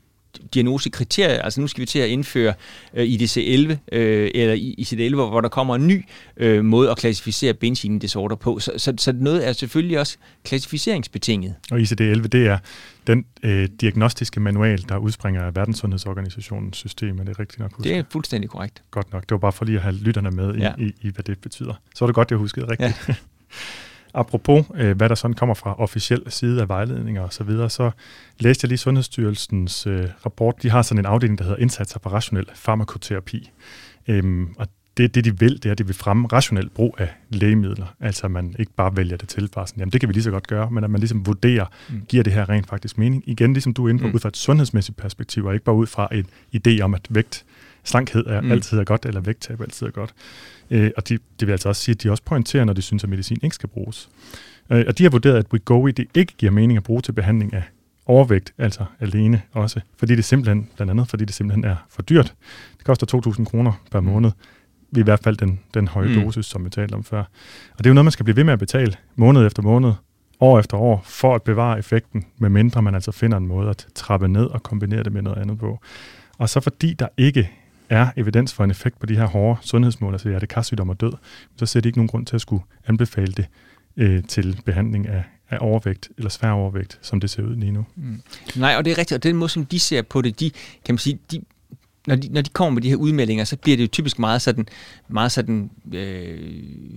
[0.54, 1.42] diagnosekriterier.
[1.42, 2.54] Altså nu skal vi til at indføre
[2.94, 6.04] øh, IDC-11, øh, eller ICD-11, hvor, hvor der kommer en ny
[6.36, 8.58] øh, måde at klassificere binge eating disorder på.
[8.58, 11.54] Så, så, så noget er selvfølgelig også klassificeringsbetinget.
[11.70, 12.58] Og ICD-11, det er
[13.06, 17.92] den øh, diagnostiske manual, der udspringer af Verdenssundhedsorganisationens system, er det rigtigt nok husket?
[17.92, 18.82] Det er fuldstændig korrekt.
[18.90, 19.22] Godt nok.
[19.22, 20.72] Det var bare for lige at have lytterne med ja.
[20.78, 21.74] i, i, i, hvad det betyder.
[21.94, 23.08] Så er det godt, jeg huskede rigtigt.
[23.08, 23.14] Ja.
[24.14, 27.90] Apropos, øh, hvad der sådan kommer fra officiel side af vejledninger osv., så, videre, så
[28.38, 30.62] læste jeg lige Sundhedsstyrelsens øh, rapport.
[30.62, 33.50] De har sådan en afdeling, der hedder indsatser på rationel farmakoterapi.
[34.08, 37.08] Øhm, og det, det, de vil, det er, at de vil fremme rationel brug af
[37.28, 37.86] lægemidler.
[38.00, 40.22] Altså, at man ikke bare vælger det til, bare sådan, jamen det kan vi lige
[40.22, 42.02] så godt gøre, men at man ligesom vurderer, mm.
[42.08, 43.22] giver det her rent faktisk mening.
[43.26, 44.14] Igen, ligesom du er inde på, mm.
[44.14, 47.44] ud fra et sundhedsmæssigt perspektiv, og ikke bare ud fra en idé om, at vægt,
[47.84, 48.52] slankhed er mm.
[48.52, 50.14] altid er godt, eller vægttab altid er godt.
[50.70, 53.04] Øh, og de, det vil altså også sige, at de også pointerer, når de synes,
[53.04, 54.08] at medicin ikke skal bruges.
[54.70, 57.54] Øh, og de har vurderet, at Wegovy det ikke giver mening at bruge til behandling
[57.54, 57.62] af
[58.06, 62.34] overvægt, altså alene også, fordi det simpelthen, blandt andet fordi det simpelthen er for dyrt.
[62.76, 64.06] Det koster 2.000 kroner per mm.
[64.06, 64.30] måned,
[64.96, 66.22] i hvert fald den, den høje mm.
[66.22, 67.18] dosis, som vi talte om før.
[67.72, 69.92] Og det er jo noget, man skal blive ved med at betale måned efter måned,
[70.40, 74.28] år efter år, for at bevare effekten, medmindre man altså finder en måde at trappe
[74.28, 75.80] ned og kombinere det med noget andet på.
[76.38, 77.50] Og så fordi der ikke
[77.91, 81.12] er evidens for en effekt på de her hårde sundhedsmål, altså hjertekarsygdom og død,
[81.57, 83.47] så ser det ikke nogen grund til at skulle anbefale det
[83.97, 87.86] øh, til behandling af, af overvægt eller svær overvægt, som det ser ud lige nu.
[87.97, 88.22] Mm.
[88.57, 90.51] Nej, og det er rigtigt, og den måde, som de ser på det, de,
[90.84, 91.41] kan man sige, de,
[92.11, 94.42] når de, når de kommer med de her udmeldinger, så bliver det jo typisk meget
[94.42, 94.66] sådan,
[95.08, 96.38] meget sådan øh,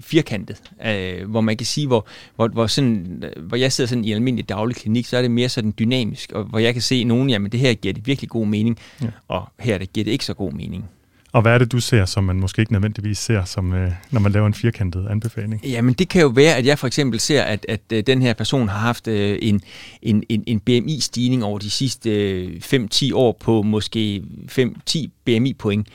[0.01, 4.11] firkantet, øh, hvor man kan sige, hvor, hvor, hvor, sådan, hvor jeg sidder sådan i
[4.11, 7.30] almindelig daglig klinik, så er det mere sådan dynamisk, og hvor jeg kan se nogen,
[7.30, 9.07] jamen det her giver det virkelig god mening, ja.
[9.28, 10.89] og her det giver det ikke så god mening.
[11.34, 14.19] Og hvad er det, du ser, som man måske ikke nødvendigvis ser, som, øh, når
[14.19, 15.65] man laver en firkantet anbefaling?
[15.65, 18.34] Jamen, det kan jo være, at jeg for eksempel ser, at, at øh, den her
[18.34, 19.61] person har haft øh, en,
[20.01, 22.61] en, en, en BMI-stigning over de sidste øh,
[22.93, 25.88] 5-10 år på måske 5-10 BMI-point.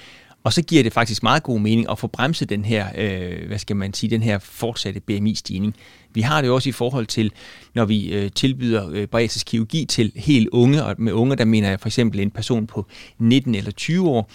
[0.45, 3.59] Og så giver det faktisk meget god mening at få bremset den her, øh, hvad
[3.59, 5.75] skal man sige, den her fortsatte BMI-stigning.
[6.15, 7.33] Vi har det også i forhold til,
[7.75, 11.69] når vi øh, tilbyder øh, bariatrisk kirurgi til helt unge, og med unge, der mener
[11.69, 12.87] jeg for eksempel en person på
[13.19, 14.31] 19 eller 20 år,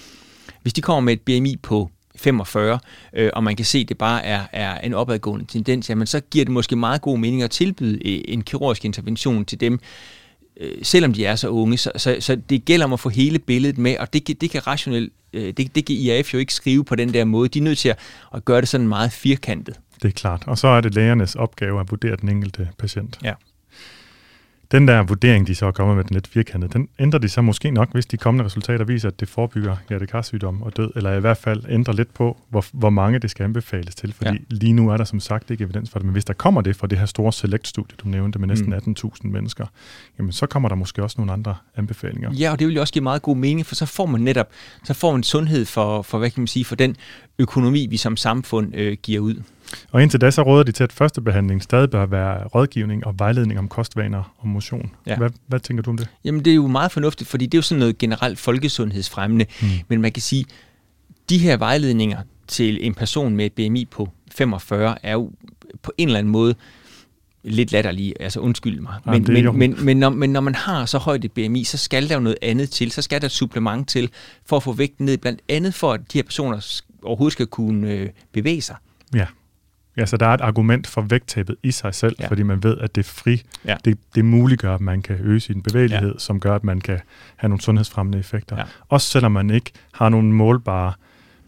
[0.64, 2.80] hvis de kommer med et BMI på 45,
[3.14, 6.20] øh, og man kan se, at det bare er, er en opadgående tendens, jamen så
[6.20, 9.80] giver det måske meget god mening at tilbyde øh, en kirurgisk intervention til dem,
[10.59, 11.78] øh, selvom de er så unge.
[11.78, 14.68] Så, så, så det gælder om at få hele billedet med, og det, det kan
[14.68, 17.49] rationelt, øh, det, det kan IAF jo ikke skrive på den der måde.
[17.49, 17.99] De er nødt til at,
[18.34, 19.80] at gøre det sådan meget firkantet.
[20.01, 20.43] Det er klart.
[20.47, 23.20] Og så er det lægernes opgave at vurdere den enkelte patient.
[23.24, 23.34] Ja.
[24.74, 27.41] Den der vurdering, de så er kommet med den lidt firkantede, den ændrer de så
[27.41, 31.19] måske nok, hvis de kommende resultater viser, at det forebygger hjertekarsygdom og død, eller i
[31.19, 34.38] hvert fald ændrer lidt på, hvor, hvor mange det skal anbefales til, fordi ja.
[34.49, 36.76] lige nu er der som sagt ikke evidens for det, men hvis der kommer det
[36.76, 38.93] fra det her store select-studie, du nævnte med næsten mm.
[39.05, 39.65] 18.000 mennesker,
[40.19, 42.34] jamen så kommer der måske også nogle andre anbefalinger.
[42.34, 44.49] Ja, og det vil jo også give meget god mening, for så får man netop,
[44.84, 46.95] så får man sundhed for, for hvad kan man sige, for den
[47.39, 49.36] økonomi, vi som samfund øh, giver ud.
[49.91, 53.19] Og indtil da så råder de til, at første behandling stadig bør være rådgivning og
[53.19, 54.91] vejledning om kostvaner og motion.
[55.07, 55.17] Ja.
[55.17, 56.07] Hvad, hvad tænker du om det?
[56.24, 59.45] Jamen det er jo meget fornuftigt, fordi det er jo sådan noget generelt folkesundhedsfremmende.
[59.61, 59.67] Mm.
[59.88, 60.45] Men man kan sige,
[61.30, 62.17] de her vejledninger
[62.47, 65.32] til en person med et BMI på 45 er jo
[65.82, 66.55] på en eller anden måde
[67.43, 68.93] lidt latterlige, altså undskyld mig.
[69.05, 71.78] Men, Jamen, men, men, men, når, men når man har så højt et BMI, så
[71.78, 72.91] skal der jo noget andet til.
[72.91, 74.09] Så skal der et supplement til
[74.45, 77.91] for at få vægten ned, blandt andet for, at de her personer overhovedet skal kunne
[77.91, 78.76] øh, bevæge sig.
[79.13, 79.26] Ja.
[79.97, 82.27] Ja, så der er et argument for vægttabet i sig selv, ja.
[82.27, 83.43] fordi man ved, at det er fri.
[83.65, 83.75] Ja.
[83.85, 86.19] Det, det muliggør, at man kan øge sin bevægelighed, ja.
[86.19, 86.99] som gør, at man kan
[87.35, 88.57] have nogle sundhedsfremmende effekter.
[88.57, 88.63] Ja.
[88.89, 90.93] Også selvom man ikke har nogle målbare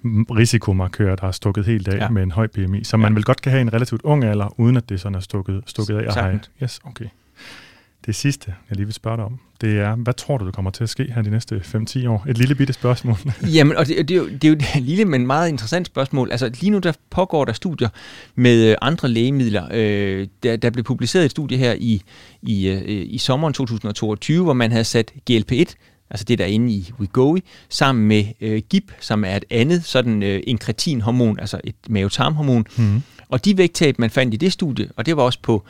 [0.06, 2.10] risikomarkører, der er stukket helt af ja.
[2.10, 2.84] med en høj BMI.
[2.84, 3.02] Så ja.
[3.02, 5.64] man vil godt kan have en relativt ung alder, uden at det sådan er stukket,
[5.66, 6.14] stukket af.
[6.14, 6.52] Sagtens.
[6.64, 7.06] Yes, okay.
[8.06, 10.72] Det sidste, jeg lige vil spørge dig om, det er, hvad tror du, der kommer
[10.72, 12.26] til at ske her de næste 5-10 år?
[12.30, 13.18] Et lille bitte spørgsmål.
[13.56, 16.32] Jamen, og det, det, er jo, det er jo et lille, men meget interessant spørgsmål.
[16.32, 17.90] Altså lige nu der pågår der studier
[18.36, 19.68] med øh, andre lægemidler.
[19.72, 22.02] Øh, der, der blev publiceret et studie her i,
[22.42, 25.74] i, øh, i sommeren 2022, hvor man havde sat GLP-1
[26.10, 27.38] altså det der er inde i Wegovy,
[27.70, 32.66] sammen med øh, GIP, som er et andet sådan øh, inkretinhormon, altså et mavetarmhormon.
[32.78, 33.02] Mm.
[33.30, 35.66] Og de vægttab, man fandt i det studie, og det var også på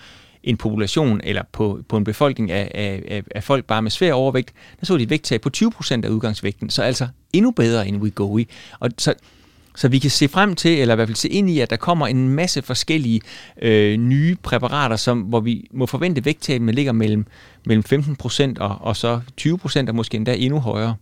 [0.46, 2.72] en population eller på, på en befolkning af,
[3.08, 6.10] af, af folk bare med svær overvægt, der så de et vægttab på 20% af
[6.10, 8.48] udgangsvægten, så altså endnu bedre end Wegovy.
[8.80, 9.14] Og så,
[9.76, 11.76] så vi kan se frem til, eller i hvert fald se ind i, at der
[11.76, 13.22] kommer en masse forskellige
[13.62, 17.26] øh, nye præparater, som, hvor vi må forvente vægttabene ligger mellem,
[17.66, 20.96] mellem 15% og, og så 20% og måske endda endnu højere.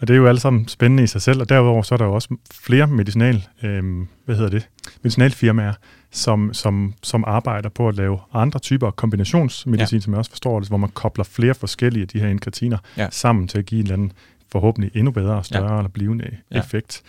[0.00, 2.04] Og det er jo alle sammen spændende i sig selv, og derudover så er der
[2.04, 3.82] jo også flere medicinal, øh,
[4.24, 4.68] hvad hedder det,
[5.02, 5.72] medicinalfirmaer,
[6.10, 10.02] som, som, som arbejder på at lave andre typer kombinationsmedicin, ja.
[10.02, 13.08] som jeg også forstår det, hvor man kobler flere forskellige af de her inkretiner ja.
[13.10, 14.12] sammen til at give en eller anden
[14.52, 15.78] forhåbentlig endnu bedre og større ja.
[15.78, 16.58] eller blivende ja.
[16.58, 17.02] effekt.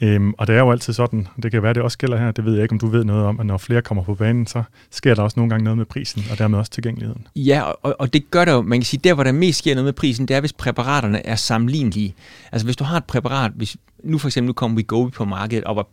[0.00, 2.44] Øhm, og det er jo altid sådan, det kan være, det også gælder her, det
[2.44, 4.62] ved jeg ikke, om du ved noget om, at når flere kommer på banen, så
[4.90, 7.26] sker der også nogle gange noget med prisen, og dermed også tilgængeligheden.
[7.36, 9.74] Ja, og, og det gør der jo, man kan sige, der hvor der mest sker
[9.74, 12.14] noget med prisen, det er, hvis præparaterne er sammenlignelige.
[12.52, 15.24] Altså hvis du har et præparat, hvis nu for eksempel nu kommer vi Wegovy på
[15.24, 15.86] markedet, og, var,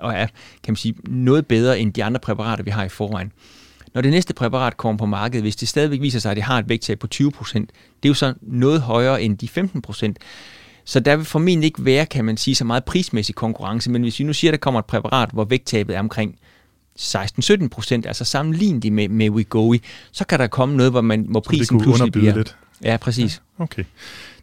[0.00, 0.26] og er,
[0.62, 3.32] kan man sige, noget bedre end de andre præparater, vi har i forvejen,
[3.94, 6.58] når det næste præparat kommer på markedet, hvis det stadigvæk viser sig, at det har
[6.58, 7.20] et vægttab på 20%,
[7.54, 7.68] det
[8.02, 9.48] er jo så noget højere end de
[10.08, 10.12] 15%.
[10.84, 14.18] Så der vil formentlig ikke være, kan man sige, så meget prismæssig konkurrence, men hvis
[14.18, 16.38] vi nu siger, at der kommer et præparat, hvor vægttabet er omkring
[17.00, 19.76] 16-17 procent, altså sammenlignet med, med Wegovy,
[20.12, 22.36] så kan der komme noget, hvor, man, hvor prisen pludselig bliver...
[22.36, 22.56] Lidt.
[22.84, 23.42] Ja, præcis.
[23.58, 23.84] Ja, okay.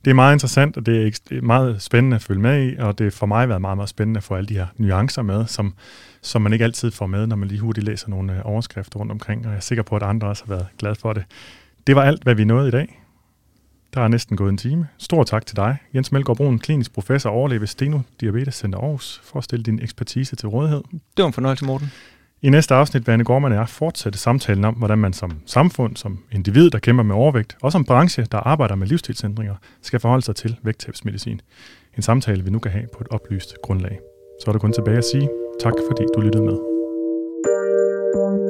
[0.06, 3.08] Det er meget interessant, og det er meget spændende at følge med i, og det
[3.08, 5.74] er for mig været meget, meget spændende at få alle de her nuancer med, som,
[6.22, 9.12] som man ikke altid får med, når man lige hurtigt læser nogle øh, overskrifter rundt
[9.12, 11.24] omkring, og jeg er sikker på, at andre også har været glade for det.
[11.88, 13.04] Det var alt, hvad vi nåede i dag.
[13.93, 14.88] Der er næsten gået en time.
[14.98, 18.80] Stor tak til dig, Jens Melgaard Brun, klinisk professor og overlæge ved Steno Diabetes Center
[18.80, 20.84] Aarhus, for at stille din ekspertise til rådighed.
[20.91, 21.91] Det var en fornøjelse, Morten.
[22.41, 25.95] I næste afsnit vil Anne Gorman og jeg fortsætte samtalen om, hvordan man som samfund,
[25.95, 30.25] som individ, der kæmper med overvægt, og som branche, der arbejder med livsstilsændringer, skal forholde
[30.25, 31.41] sig til vægttabsmedicin.
[31.95, 33.99] En samtale, vi nu kan have på et oplyst grundlag.
[34.43, 35.29] Så er der kun tilbage at sige
[35.59, 36.57] tak, fordi du lyttede med.
[38.17, 38.47] thank you